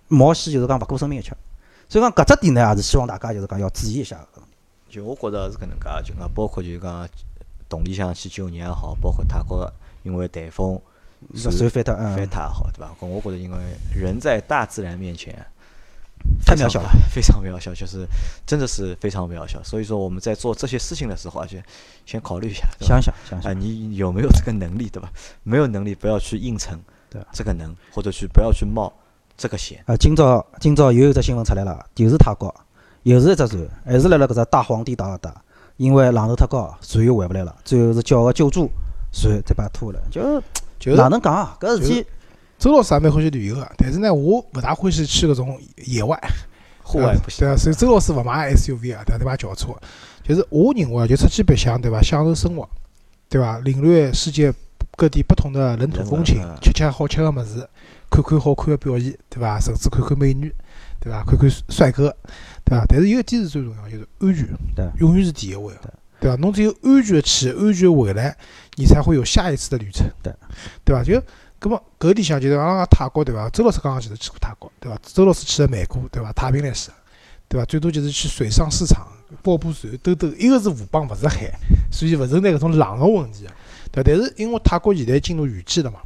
[0.08, 1.36] 冒险，就是讲勿顾生命一切。
[1.88, 4.42] 所以讲搿只点呢，也是希望大家就是讲要注意一下个。
[4.90, 7.08] 就我觉着是搿能介，就讲包括就是讲
[7.68, 10.80] 洞里向去救人也好，包括泰国因为台风
[11.36, 12.92] 搿算翻脱，嗯翻，塌也好，对伐？
[13.00, 13.58] 搿我觉着因为
[13.94, 15.34] 人在大自然面前
[16.46, 18.06] 太渺小了， 非常渺小，就是
[18.46, 19.62] 真的是非常渺小。
[19.64, 21.64] 所以说我们在做这些事情的时候，而且
[22.06, 25.10] 先考虑一下，想想想啊，想，你有没有这个能力，对吧？
[25.44, 26.78] 没有能力，不要去硬撑
[27.10, 28.92] 对这个能，或者去不要去冒
[29.38, 29.82] 这个险。
[29.88, 32.54] 啊，今朝今朝又有只新闻出来了，就是泰国，
[33.04, 35.42] 又是一只船，还是辣辣搿只大荒地打打，
[35.78, 38.70] 因为浪头太高，船又回勿来了，最后是叫个救助
[39.14, 40.22] 船再把它拖了，就
[40.80, 41.58] 就是哪能讲啊？
[41.60, 42.06] 搿事体
[42.58, 46.20] 周老师也蛮欢喜旅游个，但是呢，我勿大欢喜去搿种野外。
[46.82, 49.18] 户外不行对，啊，所以周老师勿买 SUV 啊，对伐？
[49.20, 49.38] 对伐？
[49.38, 49.68] 轿车，
[50.24, 52.02] 就是我认为啊，就出去白相，对伐？
[52.02, 52.68] 享受生活，
[53.30, 53.60] 对伐？
[53.60, 54.52] 领略世界
[54.98, 57.70] 各地不同的人土风情吃吃好吃个物事，
[58.10, 59.60] 看看好看个表演，对伐？
[59.60, 60.52] 甚至看看美女，
[61.00, 61.24] 对伐？
[61.24, 62.10] 看看帅哥，
[62.66, 62.84] 对伐？
[62.90, 65.72] 但是有一点是最重要，就是安全，对永远是第一位
[66.20, 66.36] 对伐？
[66.38, 68.36] 侬只有安全地去，安全地回来，
[68.76, 70.34] 你才会有下一次的旅程，对，
[70.84, 71.04] 对伐？
[71.04, 71.22] 就。
[71.62, 73.50] 搿么搿里向就是阿拉讲泰国对伐？
[73.50, 74.98] 周老师刚刚前头去过泰国对伐？
[75.04, 76.32] 周老师去了曼谷对伐？
[76.32, 76.90] 太平来是，
[77.50, 77.66] 对伐？
[77.66, 79.06] 最多就是去水上市场
[79.44, 81.52] 包部船兜兜，一个是河浜勿是海，
[81.92, 83.46] 所以勿存在搿种浪个问题，
[83.92, 84.10] 对伐？
[84.10, 86.00] 但是因为泰国现在进入雨季了嘛，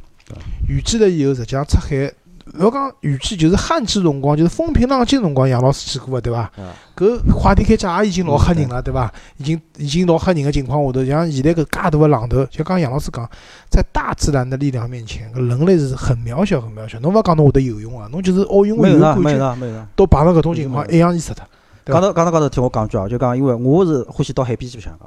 [0.68, 2.23] 雨季了以后，实际上出海，勿
[2.58, 6.40] 要讲雨季，就是旱季辰光，就是风平浪静辰光，杨老师去过个对伐？
[6.40, 9.12] 啊，搿快递开价也已经老吓人了，对伐？
[9.38, 13.28] 已经已经老吓人个情况下头，像现在搿介大个浪头，就讲杨老师讲，
[13.70, 16.98] 在大自然的力量面前，搿人类是很渺小很渺小。
[17.00, 19.86] 侬勿要讲侬会得游泳啊，侬就是奥运会游冠军，没有啦，没有啦。
[19.96, 21.44] 到碰到搿种情况，一样淹死脱。
[21.86, 25.06] 讲到讲到高头，听我讲句啊，就讲因为我是欢喜到海边去白相个，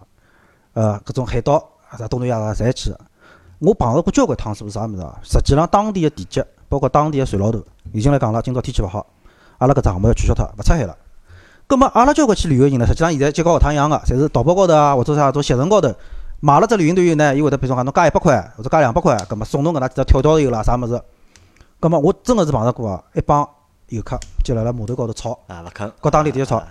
[0.73, 1.53] 呃，搿种海岛
[1.89, 2.99] 啊，啥东南亚啊，侪去个。
[3.59, 5.17] 我碰到过交关趟是勿是啥物事啊？
[5.23, 7.63] 实际上当地个地接，包括当地个船老头，
[7.93, 9.05] 已经来讲了，今朝天气勿好，
[9.57, 10.95] 阿拉搿只项目要取消脱，勿出海了。
[11.65, 15.93] 葛末阿拉交关去旅游人呢，实际上现在就跟学堂一样个，侪是淘宝高头啊，或者啥种携程高头
[16.39, 21.01] 买了只旅行团以后呢，伊会得比如说讲侬加一百块或者加两百块，葛末送侬搿能几只跳跳游啦啥物事。
[21.80, 23.47] 葛末我真个是碰着过啊，一帮
[23.89, 26.68] 游客就辣辣码头高头吵，啊，勿肯，和当地直接吵啊，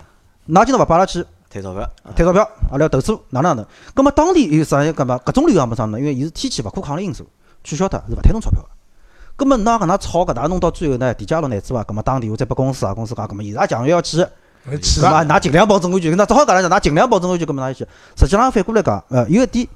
[0.47, 3.67] 㑚今朝勿摆阿拉去退钞票，退钞票，阿拉要投诉哪能哪能。
[3.93, 5.99] 葛末当地有啥搿么搿种旅游项目啥呢？
[5.99, 7.27] 因为伊是天气勿可抗力因素，
[7.63, 8.69] 取消脱是勿退侬钞票个。
[9.37, 14.17] 葛末㑚搿能吵搿能弄到最后呢，地价落难做啊，葛末打电话再拨公司啊，公司讲，葛末伊拉强烈要去。
[14.17, 15.23] 去是伐？
[15.23, 17.91] 了，㑚尽量保证安全，那只好搿能讲，㑚尽量保证安全，搿么㑚就去。
[18.17, 19.67] 实际上反过来讲，呃，有一点，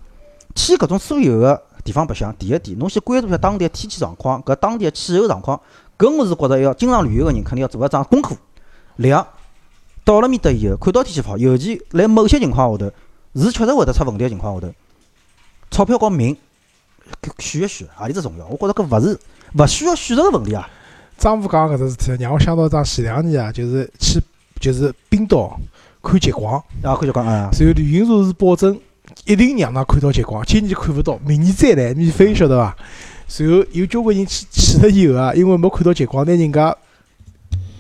[0.56, 5.62] 去搿种所有个地方白相，第一点，侬先关注一下当地个天气状况，搿当地个气候状况，
[5.98, 8.36] 搿我是觉着要经常旅游个人肯定要做一桩功课。
[8.96, 9.26] 两，
[10.04, 12.92] 到了面搭以后，看到天气勿好，尤其辣某些情况下头，
[13.36, 14.74] 是确实会得出问题个情况下头，
[15.70, 16.36] 钞票和命
[17.38, 18.46] 选一选，何里只重要？
[18.48, 19.18] 我觉着搿勿是
[19.58, 20.68] 勿需要选择个问题啊。
[21.18, 24.20] 张武讲搿只事体，让我想到桩前两年啊，就是去
[24.60, 25.60] 就是冰岛
[26.02, 28.80] 看极光，啊，看极光啊，然后旅行社是保证
[29.26, 32.76] 一定让㑚看到极光，今年看勿到，明年再来免费，晓得伐？
[33.38, 36.76] 然后有交关人去去了以后啊，因为没看到极光，拿人家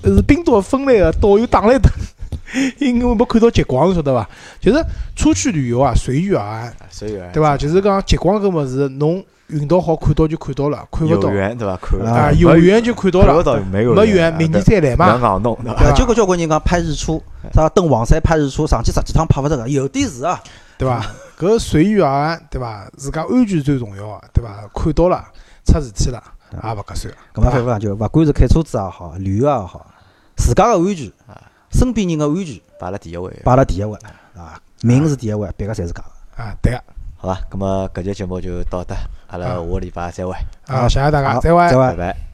[0.03, 1.91] 是冰岛分来个导游打了一顿，
[2.79, 4.29] 因为没看到极光，晓得伐？
[4.59, 7.57] 就是出去旅游啊，随遇而安，随遇而安对伐？
[7.57, 11.77] 就是讲极光搿物事，侬运道好看到就看到了，看勿有到缘对伐？
[11.77, 15.23] 看啊啊，有缘就看到了，看勿到没有没缘缘，明年啊再来嘛不。
[15.25, 15.79] 要硬弄对伐？
[15.79, 17.21] 对吧啊，就搿交关人讲拍日出，
[17.53, 20.41] 啥登黄山拍日出，上去十几趟拍勿着个，有点是啊。
[20.77, 21.05] 对伐？
[21.37, 22.89] 搿随遇而安，对伐？
[22.97, 24.67] 自家安全最重要个，对伐？
[24.73, 25.23] 看到了，
[25.65, 26.21] 出事体了，
[26.51, 27.13] 也勿合算。
[27.33, 29.85] 搿么反复讲就，勿管是开车子也好，旅游也好，
[30.35, 31.11] 自家个安全，
[31.71, 33.31] 身边人个安全摆辣第一位。
[33.43, 33.97] 摆辣第一位
[34.35, 36.43] 啊，命是第一位，别个侪是假个。
[36.43, 36.81] 啊，对个。
[37.21, 38.95] 好吧，咁么搿节节目就到这，
[39.27, 40.33] 阿拉下个礼拜再会，
[40.65, 41.69] 啊，谢谢大家，再会。
[41.69, 41.95] 再会拜。
[41.95, 42.30] 拜。